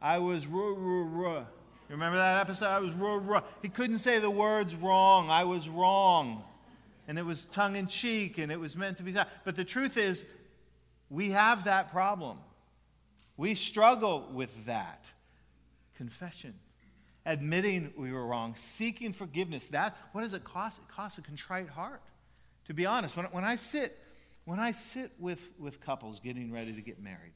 I 0.00 0.18
was 0.18 0.46
ruh, 0.46 0.74
ruh, 0.74 1.04
ruh. 1.04 1.44
You 1.88 1.94
remember 1.94 2.18
that 2.18 2.40
episode? 2.40 2.66
I 2.66 2.78
was 2.80 2.92
ruh, 2.92 3.16
ruh. 3.16 3.40
He 3.62 3.68
couldn't 3.68 3.98
say 3.98 4.18
the 4.18 4.30
words 4.30 4.74
wrong. 4.74 5.30
I 5.30 5.44
was 5.44 5.68
wrong. 5.68 6.44
And 7.08 7.18
it 7.18 7.24
was 7.24 7.46
tongue 7.46 7.76
in 7.76 7.86
cheek 7.86 8.36
and 8.36 8.52
it 8.52 8.60
was 8.60 8.76
meant 8.76 8.98
to 8.98 9.02
be 9.02 9.12
that. 9.12 9.28
But 9.44 9.56
the 9.56 9.64
truth 9.64 9.96
is, 9.96 10.26
we 11.08 11.30
have 11.30 11.64
that 11.64 11.90
problem. 11.90 12.38
We 13.38 13.54
struggle 13.54 14.28
with 14.32 14.66
that. 14.66 15.10
Confession. 15.96 16.54
Admitting 17.24 17.94
we 17.96 18.12
were 18.12 18.26
wrong, 18.26 18.54
seeking 18.54 19.14
forgiveness. 19.14 19.68
That, 19.68 19.96
what 20.12 20.20
does 20.20 20.34
it 20.34 20.44
cost? 20.44 20.78
It 20.78 20.88
costs 20.88 21.18
a 21.18 21.22
contrite 21.22 21.68
heart. 21.70 22.02
To 22.66 22.74
be 22.74 22.84
honest, 22.84 23.16
when, 23.16 23.26
when 23.26 23.44
I 23.44 23.56
sit 23.56 23.98
when 24.48 24.58
I 24.58 24.70
sit 24.70 25.12
with, 25.18 25.52
with 25.58 25.78
couples 25.78 26.20
getting 26.20 26.50
ready 26.50 26.72
to 26.72 26.80
get 26.80 26.98
married, 26.98 27.34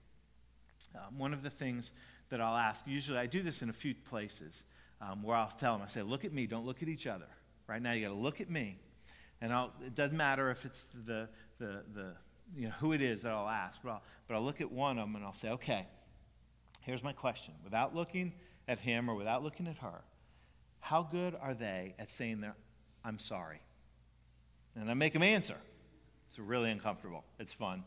um, 0.94 1.18
one 1.18 1.34
of 1.34 1.42
the 1.42 1.50
things 1.50 1.92
that 2.30 2.40
I'll 2.40 2.56
ask, 2.56 2.86
usually 2.86 3.18
I 3.18 3.26
do 3.26 3.42
this 3.42 3.60
in 3.60 3.68
a 3.68 3.72
few 3.74 3.94
places, 3.94 4.64
um, 4.98 5.22
where 5.22 5.36
I'll 5.36 5.52
tell 5.60 5.74
them, 5.74 5.82
I 5.82 5.90
say, 5.90 6.00
look 6.00 6.24
at 6.24 6.32
me, 6.32 6.46
don't 6.46 6.64
look 6.64 6.82
at 6.82 6.88
each 6.88 7.06
other. 7.06 7.26
Right 7.66 7.82
now, 7.82 7.92
you 7.92 8.06
got 8.06 8.14
to 8.14 8.18
look 8.18 8.40
at 8.40 8.48
me. 8.48 8.78
And 9.42 9.52
I'll, 9.52 9.74
it 9.84 9.94
doesn't 9.94 10.16
matter 10.16 10.50
if 10.50 10.64
it's 10.64 10.86
the, 11.04 11.28
the, 11.58 11.82
the, 11.92 12.14
you 12.56 12.68
know, 12.68 12.74
who 12.80 12.94
it 12.94 13.02
is 13.02 13.20
that 13.22 13.32
I'll 13.32 13.46
ask, 13.46 13.82
but 13.84 13.90
I'll, 13.90 14.02
but 14.26 14.34
I'll 14.36 14.42
look 14.42 14.62
at 14.62 14.72
one 14.72 14.96
of 14.96 15.06
them 15.06 15.14
and 15.14 15.22
I'll 15.22 15.34
say, 15.34 15.50
okay, 15.50 15.86
here's 16.80 17.02
my 17.02 17.12
question. 17.12 17.52
Without 17.62 17.94
looking 17.94 18.32
at 18.66 18.78
him 18.78 19.10
or 19.10 19.14
without 19.14 19.42
looking 19.42 19.66
at 19.66 19.76
her, 19.76 20.00
how 20.80 21.02
good 21.02 21.36
are 21.42 21.52
they 21.52 21.94
at 21.98 22.08
saying, 22.08 22.42
I'm 23.04 23.18
sorry? 23.18 23.60
And 24.74 24.90
I 24.90 24.94
make 24.94 25.12
them 25.12 25.22
answer. 25.22 25.58
It's 26.32 26.38
really 26.38 26.70
uncomfortable. 26.70 27.24
It's 27.38 27.52
fun. 27.52 27.84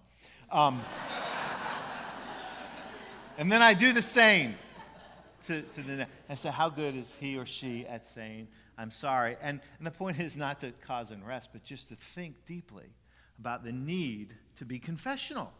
Um, 0.52 0.80
and 3.40 3.52
then 3.52 3.64
I 3.64 3.74
do 3.74 3.92
the 3.92 4.04
same 4.04 4.54
to, 5.48 5.64
to 5.64 5.82
the 5.82 6.08
I 6.30 6.36
say, 6.36 6.52
how 6.52 6.70
good 6.70 6.94
is 6.94 7.18
he 7.20 7.40
or 7.40 7.48
she 7.48 7.88
at 7.88 8.06
saying, 8.06 8.48
I'm 8.78 8.92
sorry? 8.92 9.36
And, 9.42 9.62
and 9.80 9.88
the 9.88 9.90
point 9.90 10.20
is 10.20 10.38
not 10.38 10.60
to 10.60 10.74
cause 10.86 11.10
unrest, 11.10 11.50
but 11.54 11.64
just 11.64 11.90
to 11.90 11.96
think 11.96 12.36
deeply 12.46 12.86
about 13.40 13.64
the 13.64 13.72
need 13.72 14.36
to 14.58 14.66
be 14.66 14.78
confessional. 14.78 15.52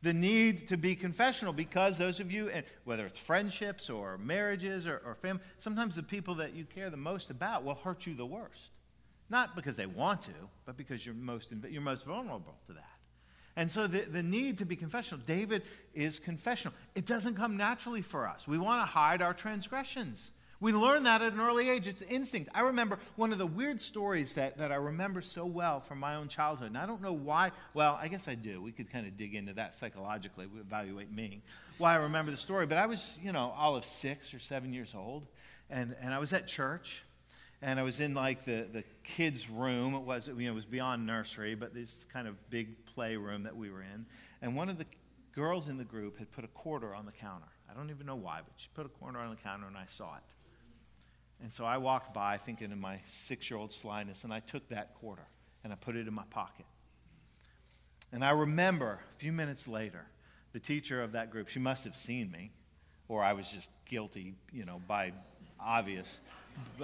The 0.00 0.14
need 0.14 0.68
to 0.68 0.78
be 0.78 0.96
confessional 0.96 1.52
because 1.52 1.98
those 1.98 2.18
of 2.18 2.32
you, 2.32 2.48
and 2.48 2.64
whether 2.84 3.04
it's 3.04 3.18
friendships 3.18 3.90
or 3.90 4.16
marriages 4.16 4.86
or, 4.86 5.02
or 5.04 5.16
family, 5.16 5.42
sometimes 5.58 5.96
the 5.96 6.02
people 6.02 6.36
that 6.36 6.54
you 6.54 6.64
care 6.64 6.88
the 6.88 6.96
most 6.96 7.28
about 7.28 7.62
will 7.62 7.74
hurt 7.74 8.06
you 8.06 8.14
the 8.14 8.24
worst. 8.24 8.70
Not 9.28 9.56
because 9.56 9.76
they 9.76 9.86
want 9.86 10.22
to, 10.22 10.32
but 10.64 10.76
because 10.76 11.04
you're 11.04 11.14
most, 11.14 11.52
you're 11.68 11.82
most 11.82 12.04
vulnerable 12.04 12.54
to 12.66 12.72
that. 12.74 12.84
And 13.56 13.70
so 13.70 13.86
the, 13.86 14.02
the 14.02 14.22
need 14.22 14.58
to 14.58 14.66
be 14.66 14.76
confessional, 14.76 15.22
David 15.24 15.62
is 15.94 16.18
confessional. 16.18 16.74
It 16.94 17.06
doesn't 17.06 17.34
come 17.36 17.56
naturally 17.56 18.02
for 18.02 18.28
us. 18.28 18.46
We 18.46 18.58
want 18.58 18.82
to 18.82 18.86
hide 18.86 19.22
our 19.22 19.32
transgressions. 19.32 20.30
We 20.58 20.72
learn 20.72 21.02
that 21.02 21.20
at 21.20 21.32
an 21.32 21.40
early 21.40 21.68
age. 21.68 21.86
It's 21.86 22.02
instinct. 22.02 22.50
I 22.54 22.60
remember 22.62 22.98
one 23.16 23.32
of 23.32 23.38
the 23.38 23.46
weird 23.46 23.80
stories 23.80 24.34
that, 24.34 24.56
that 24.58 24.72
I 24.72 24.76
remember 24.76 25.20
so 25.20 25.44
well 25.44 25.80
from 25.80 25.98
my 25.98 26.14
own 26.14 26.28
childhood, 26.28 26.68
and 26.68 26.78
I 26.78 26.86
don't 26.86 27.02
know 27.02 27.12
why. 27.12 27.52
Well, 27.74 27.98
I 28.00 28.08
guess 28.08 28.26
I 28.26 28.36
do. 28.36 28.62
We 28.62 28.72
could 28.72 28.90
kind 28.90 29.06
of 29.06 29.16
dig 29.16 29.34
into 29.34 29.52
that 29.54 29.74
psychologically, 29.74 30.46
we 30.46 30.60
evaluate 30.60 31.12
me, 31.12 31.42
why 31.76 31.92
I 31.92 31.96
remember 31.96 32.30
the 32.30 32.38
story. 32.38 32.64
But 32.64 32.78
I 32.78 32.86
was, 32.86 33.18
you 33.22 33.32
know, 33.32 33.52
all 33.56 33.76
of 33.76 33.84
six 33.84 34.32
or 34.32 34.38
seven 34.38 34.72
years 34.72 34.94
old, 34.96 35.26
and, 35.68 35.94
and 36.00 36.14
I 36.14 36.18
was 36.18 36.32
at 36.32 36.46
church, 36.46 37.02
and 37.62 37.80
I 37.80 37.82
was 37.82 38.00
in 38.00 38.14
like 38.14 38.44
the, 38.44 38.66
the 38.72 38.84
kids' 39.02 39.48
room. 39.48 39.94
It 39.94 40.02
was, 40.02 40.28
you 40.28 40.34
know, 40.34 40.52
it 40.52 40.54
was 40.54 40.64
beyond 40.64 41.06
nursery, 41.06 41.54
but 41.54 41.74
this 41.74 42.06
kind 42.12 42.28
of 42.28 42.50
big 42.50 42.86
playroom 42.86 43.44
that 43.44 43.56
we 43.56 43.70
were 43.70 43.82
in. 43.82 44.06
And 44.42 44.54
one 44.54 44.68
of 44.68 44.78
the 44.78 44.86
girls 45.34 45.68
in 45.68 45.78
the 45.78 45.84
group 45.84 46.18
had 46.18 46.30
put 46.32 46.44
a 46.44 46.48
quarter 46.48 46.94
on 46.94 47.06
the 47.06 47.12
counter. 47.12 47.46
I 47.70 47.74
don't 47.74 47.90
even 47.90 48.06
know 48.06 48.16
why, 48.16 48.40
but 48.44 48.52
she 48.56 48.68
put 48.74 48.86
a 48.86 48.90
quarter 48.90 49.18
on 49.18 49.30
the 49.30 49.36
counter, 49.36 49.66
and 49.66 49.76
I 49.76 49.86
saw 49.86 50.16
it. 50.16 50.22
And 51.42 51.52
so 51.52 51.64
I 51.64 51.78
walked 51.78 52.14
by 52.14 52.38
thinking 52.38 52.72
in 52.72 52.80
my 52.80 53.00
six 53.06 53.50
year 53.50 53.58
old 53.58 53.72
slyness, 53.72 54.24
and 54.24 54.32
I 54.32 54.40
took 54.40 54.68
that 54.68 54.94
quarter 54.94 55.26
and 55.64 55.72
I 55.72 55.76
put 55.76 55.96
it 55.96 56.06
in 56.06 56.14
my 56.14 56.24
pocket. 56.30 56.64
And 58.12 58.24
I 58.24 58.30
remember 58.30 59.00
a 59.12 59.14
few 59.18 59.32
minutes 59.32 59.66
later, 59.66 60.06
the 60.52 60.60
teacher 60.60 61.02
of 61.02 61.12
that 61.12 61.30
group, 61.30 61.48
she 61.48 61.58
must 61.58 61.84
have 61.84 61.96
seen 61.96 62.30
me, 62.30 62.52
or 63.08 63.22
I 63.22 63.32
was 63.32 63.50
just 63.50 63.70
guilty, 63.84 64.34
you 64.52 64.64
know, 64.64 64.80
by 64.86 65.12
obvious, 65.60 66.20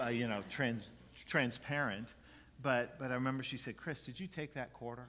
uh, 0.00 0.08
you 0.08 0.28
know, 0.28 0.42
trans, 0.48 0.90
transparent. 1.26 2.14
But, 2.62 2.98
but 2.98 3.10
I 3.10 3.14
remember 3.14 3.42
she 3.42 3.56
said, 3.56 3.76
Chris, 3.76 4.04
did 4.04 4.18
you 4.20 4.26
take 4.26 4.54
that 4.54 4.72
quarter? 4.72 5.06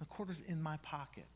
The 0.00 0.06
quarter's 0.06 0.40
in 0.42 0.62
my 0.62 0.78
pocket. 0.78 1.26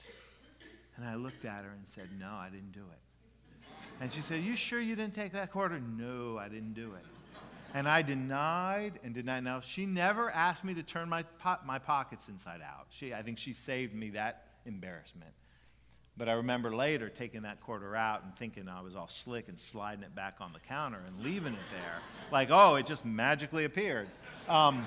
And 0.96 1.04
I 1.04 1.14
looked 1.14 1.44
at 1.44 1.64
her 1.64 1.70
and 1.70 1.86
said, 1.86 2.08
No, 2.18 2.30
I 2.30 2.48
didn't 2.50 2.72
do 2.72 2.80
it. 2.80 3.66
And 4.00 4.12
she 4.12 4.22
said, 4.22 4.42
You 4.42 4.56
sure 4.56 4.80
you 4.80 4.96
didn't 4.96 5.14
take 5.14 5.32
that 5.32 5.52
quarter? 5.52 5.78
No, 5.78 6.38
I 6.38 6.48
didn't 6.48 6.74
do 6.74 6.94
it. 6.94 7.04
And 7.74 7.86
I 7.88 8.02
denied 8.02 8.98
and 9.04 9.14
denied. 9.14 9.44
Now, 9.44 9.60
she 9.60 9.84
never 9.84 10.30
asked 10.30 10.64
me 10.64 10.74
to 10.74 10.82
turn 10.82 11.08
my, 11.08 11.22
po- 11.22 11.58
my 11.66 11.78
pockets 11.78 12.28
inside 12.28 12.60
out. 12.62 12.86
She, 12.88 13.12
I 13.12 13.22
think 13.22 13.38
she 13.38 13.52
saved 13.52 13.94
me 13.94 14.10
that 14.10 14.46
embarrassment. 14.64 15.32
But 16.16 16.28
I 16.28 16.32
remember 16.32 16.74
later 16.74 17.08
taking 17.08 17.42
that 17.42 17.60
quarter 17.60 17.94
out 17.94 18.24
and 18.24 18.34
thinking 18.36 18.68
I 18.68 18.80
was 18.80 18.96
all 18.96 19.08
slick 19.08 19.48
and 19.48 19.58
sliding 19.58 20.02
it 20.02 20.14
back 20.14 20.36
on 20.40 20.52
the 20.52 20.60
counter 20.60 20.98
and 21.06 21.24
leaving 21.24 21.52
it 21.52 21.58
there. 21.72 21.98
Like, 22.32 22.48
oh, 22.50 22.76
it 22.76 22.86
just 22.86 23.04
magically 23.04 23.64
appeared. 23.64 24.08
Um, 24.48 24.86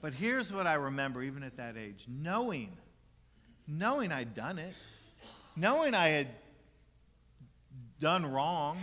but 0.00 0.12
here's 0.12 0.52
what 0.52 0.66
I 0.66 0.74
remember, 0.74 1.22
even 1.22 1.42
at 1.42 1.56
that 1.56 1.76
age 1.76 2.06
knowing, 2.08 2.70
knowing 3.66 4.12
I'd 4.12 4.34
done 4.34 4.58
it, 4.58 4.74
knowing 5.56 5.94
I 5.94 6.08
had 6.08 6.28
done 7.98 8.26
wrong 8.26 8.78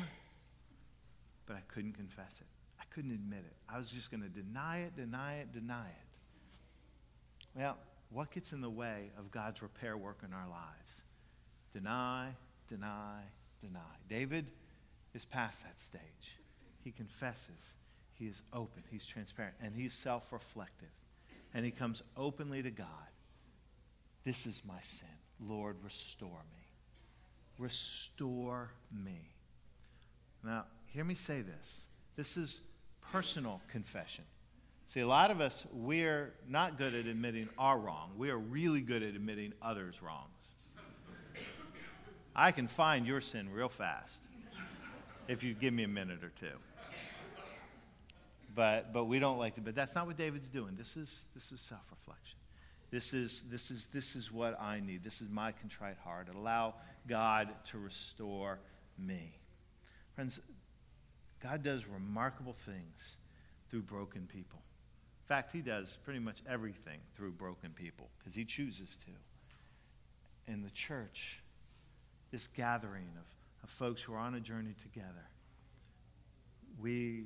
but 1.49 1.57
I 1.57 1.61
couldn't 1.67 1.93
confess 1.93 2.39
it. 2.39 2.47
I 2.79 2.83
couldn't 2.91 3.11
admit 3.11 3.39
it. 3.39 3.55
I 3.67 3.77
was 3.77 3.89
just 3.89 4.11
going 4.11 4.21
to 4.21 4.29
deny 4.29 4.81
it, 4.81 4.95
deny 4.95 5.37
it, 5.37 5.51
deny 5.51 5.87
it. 5.87 7.59
Well, 7.59 7.75
what 8.11 8.31
gets 8.31 8.53
in 8.53 8.61
the 8.61 8.69
way 8.69 9.11
of 9.17 9.31
God's 9.31 9.61
repair 9.61 9.95
work 9.95 10.19
in 10.25 10.33
our 10.33 10.47
lives? 10.49 11.03
Deny, 11.73 12.29
deny, 12.67 13.21
deny. 13.61 13.79
David 14.07 14.47
is 15.13 15.25
past 15.25 15.61
that 15.63 15.79
stage. 15.79 16.37
He 16.83 16.91
confesses. 16.91 17.73
He 18.13 18.25
is 18.25 18.41
open. 18.53 18.83
He's 18.89 19.05
transparent. 19.05 19.55
And 19.61 19.75
he's 19.75 19.93
self 19.93 20.31
reflective. 20.33 20.89
And 21.53 21.63
he 21.63 21.71
comes 21.71 22.01
openly 22.17 22.63
to 22.63 22.71
God. 22.71 22.87
This 24.23 24.45
is 24.45 24.61
my 24.67 24.79
sin. 24.81 25.07
Lord, 25.39 25.77
restore 25.83 26.29
me. 26.29 26.65
Restore 27.57 28.69
me. 28.91 29.33
Now, 30.43 30.65
hear 30.87 31.03
me 31.03 31.15
say 31.15 31.41
this. 31.41 31.85
This 32.15 32.37
is 32.37 32.59
personal 33.11 33.61
confession. 33.71 34.23
See, 34.89 35.01
a 35.01 35.07
lot 35.07 35.29
of 35.29 35.39
us, 35.39 35.67
we're 35.71 36.33
not 36.47 36.79
good 36.79 36.95
at 36.95 37.05
admitting 37.05 37.47
our 37.59 37.77
wrong. 37.77 38.09
We 38.17 38.31
are 38.31 38.39
really 38.39 38.81
good 38.81 39.03
at 39.03 39.09
admitting 39.09 39.53
others' 39.61 40.01
wrongs. 40.01 40.25
I 42.35 42.51
can 42.51 42.67
find 42.67 43.05
your 43.05 43.21
sin 43.21 43.51
real 43.53 43.69
fast 43.69 44.23
if 45.27 45.43
you 45.43 45.53
give 45.53 45.75
me 45.75 45.83
a 45.83 45.87
minute 45.87 46.23
or 46.23 46.29
two. 46.29 46.55
But, 48.55 48.91
but 48.91 49.05
we 49.05 49.19
don't 49.19 49.37
like 49.37 49.53
to. 49.55 49.61
But 49.61 49.75
that's 49.75 49.93
not 49.93 50.07
what 50.07 50.17
David's 50.17 50.49
doing. 50.49 50.73
This 50.75 50.97
is, 50.97 51.25
this 51.35 51.51
is 51.51 51.61
self 51.61 51.83
reflection. 51.91 52.39
This 52.89 53.13
is, 53.13 53.43
this, 53.43 53.69
is, 53.69 53.85
this 53.93 54.15
is 54.15 54.31
what 54.31 54.59
I 54.59 54.79
need. 54.79 55.03
This 55.03 55.21
is 55.21 55.29
my 55.29 55.51
contrite 55.51 55.97
heart. 56.03 56.29
Allow 56.35 56.73
God 57.07 57.49
to 57.65 57.77
restore 57.77 58.57
me. 58.97 59.37
Friends, 60.15 60.39
God 61.43 61.61
does 61.61 61.85
remarkable 61.85 62.53
things 62.53 63.17
through 63.69 63.83
broken 63.83 64.27
people. 64.27 64.63
Fact, 65.29 65.51
He 65.51 65.61
does 65.61 65.99
pretty 66.03 66.19
much 66.19 66.41
everything 66.49 66.97
through 67.15 67.31
broken 67.33 67.69
people 67.69 68.09
because 68.17 68.33
He 68.33 68.45
chooses 68.45 68.97
to. 69.05 70.51
In 70.51 70.63
the 70.63 70.71
church, 70.71 71.39
this 72.31 72.47
gathering 72.47 73.07
of, 73.15 73.63
of 73.63 73.69
folks 73.69 74.01
who 74.01 74.13
are 74.13 74.17
on 74.17 74.33
a 74.33 74.39
journey 74.39 74.73
together, 74.81 75.27
we 76.81 77.25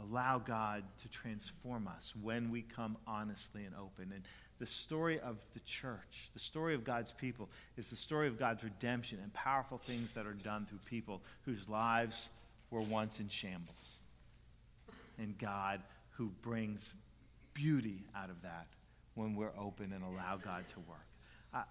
allow 0.00 0.38
God 0.38 0.84
to 1.02 1.08
transform 1.08 1.88
us 1.88 2.14
when 2.22 2.48
we 2.48 2.62
come 2.62 2.96
honestly 3.08 3.64
and 3.64 3.74
open. 3.74 4.12
And 4.14 4.22
the 4.60 4.66
story 4.66 5.18
of 5.18 5.44
the 5.52 5.60
church, 5.60 6.30
the 6.32 6.38
story 6.38 6.76
of 6.76 6.84
God's 6.84 7.10
people, 7.10 7.48
is 7.76 7.90
the 7.90 7.96
story 7.96 8.28
of 8.28 8.38
God's 8.38 8.62
redemption 8.62 9.18
and 9.20 9.34
powerful 9.34 9.78
things 9.78 10.12
that 10.12 10.28
are 10.28 10.32
done 10.32 10.64
through 10.64 10.78
people 10.84 11.22
whose 11.44 11.68
lives 11.68 12.28
were 12.70 12.82
once 12.82 13.18
in 13.18 13.28
shambles. 13.28 13.98
And 15.18 15.36
God, 15.38 15.82
who 16.20 16.30
brings 16.42 16.92
beauty 17.54 18.04
out 18.14 18.28
of 18.28 18.42
that 18.42 18.66
when 19.14 19.34
we're 19.34 19.52
open 19.58 19.90
and 19.94 20.04
allow 20.04 20.36
God 20.36 20.68
to 20.68 20.74
work. 20.80 21.64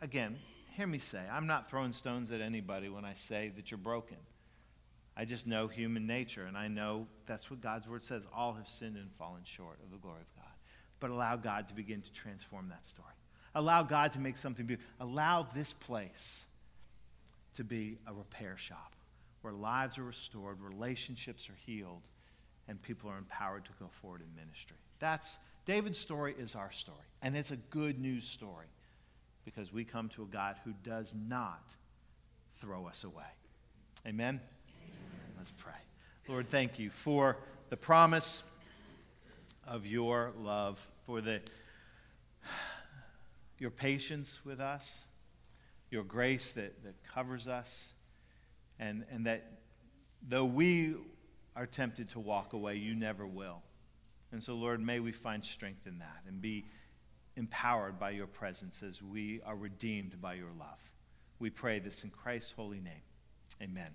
Again, 0.00 0.36
hear 0.72 0.88
me 0.88 0.98
say, 0.98 1.22
I'm 1.30 1.46
not 1.46 1.70
throwing 1.70 1.92
stones 1.92 2.32
at 2.32 2.40
anybody 2.40 2.88
when 2.88 3.04
I 3.04 3.14
say 3.14 3.52
that 3.54 3.70
you're 3.70 3.78
broken. 3.78 4.16
I 5.16 5.24
just 5.24 5.46
know 5.46 5.68
human 5.68 6.08
nature, 6.08 6.46
and 6.46 6.56
I 6.56 6.66
know 6.66 7.06
that's 7.24 7.52
what 7.52 7.60
God's 7.60 7.86
word 7.86 8.02
says. 8.02 8.26
All 8.34 8.52
have 8.52 8.66
sinned 8.66 8.96
and 8.96 9.12
fallen 9.12 9.42
short 9.44 9.78
of 9.84 9.92
the 9.92 9.98
glory 9.98 10.22
of 10.22 10.42
God. 10.42 10.52
But 10.98 11.10
allow 11.10 11.36
God 11.36 11.68
to 11.68 11.74
begin 11.74 12.00
to 12.02 12.12
transform 12.12 12.68
that 12.70 12.84
story. 12.84 13.14
Allow 13.54 13.84
God 13.84 14.10
to 14.14 14.18
make 14.18 14.38
something 14.38 14.66
beautiful. 14.66 14.90
Allow 14.98 15.46
this 15.54 15.72
place 15.72 16.46
to 17.54 17.62
be 17.62 17.98
a 18.08 18.12
repair 18.12 18.56
shop 18.56 18.96
where 19.42 19.52
lives 19.52 19.98
are 19.98 20.04
restored, 20.04 20.60
relationships 20.60 21.48
are 21.48 21.58
healed, 21.64 22.02
and 22.68 22.80
people 22.80 23.10
are 23.10 23.18
empowered 23.18 23.64
to 23.64 23.70
go 23.78 23.88
forward 24.00 24.20
in 24.20 24.42
ministry. 24.42 24.76
That's 24.98 25.38
David's 25.64 25.98
story 25.98 26.34
is 26.38 26.54
our 26.54 26.72
story. 26.72 26.98
And 27.22 27.36
it's 27.36 27.50
a 27.50 27.56
good 27.56 28.00
news 28.00 28.24
story 28.24 28.66
because 29.44 29.72
we 29.72 29.84
come 29.84 30.08
to 30.10 30.22
a 30.22 30.26
God 30.26 30.56
who 30.64 30.72
does 30.82 31.14
not 31.28 31.62
throw 32.60 32.86
us 32.86 33.04
away. 33.04 33.22
Amen? 34.06 34.40
Amen. 34.80 34.96
Let's 35.36 35.52
pray. 35.52 35.72
Lord, 36.28 36.48
thank 36.48 36.78
you 36.78 36.90
for 36.90 37.36
the 37.70 37.76
promise 37.76 38.42
of 39.66 39.86
your 39.86 40.32
love, 40.40 40.84
for 41.06 41.20
the 41.20 41.40
your 43.58 43.70
patience 43.70 44.44
with 44.44 44.60
us, 44.60 45.04
your 45.88 46.02
grace 46.02 46.52
that, 46.54 46.82
that 46.82 46.94
covers 47.14 47.46
us 47.46 47.94
and, 48.80 49.04
and 49.12 49.26
that 49.26 49.44
though 50.28 50.44
we 50.44 50.96
are 51.54 51.66
tempted 51.66 52.10
to 52.10 52.20
walk 52.20 52.52
away, 52.52 52.76
you 52.76 52.94
never 52.94 53.26
will. 53.26 53.62
And 54.32 54.42
so, 54.42 54.54
Lord, 54.54 54.80
may 54.80 55.00
we 55.00 55.12
find 55.12 55.44
strength 55.44 55.86
in 55.86 55.98
that 55.98 56.22
and 56.26 56.40
be 56.40 56.64
empowered 57.36 57.98
by 57.98 58.10
your 58.10 58.26
presence 58.26 58.82
as 58.82 59.02
we 59.02 59.40
are 59.44 59.56
redeemed 59.56 60.20
by 60.20 60.34
your 60.34 60.50
love. 60.58 60.78
We 61.38 61.50
pray 61.50 61.78
this 61.78 62.04
in 62.04 62.10
Christ's 62.10 62.52
holy 62.52 62.80
name. 62.80 63.02
Amen. 63.60 63.90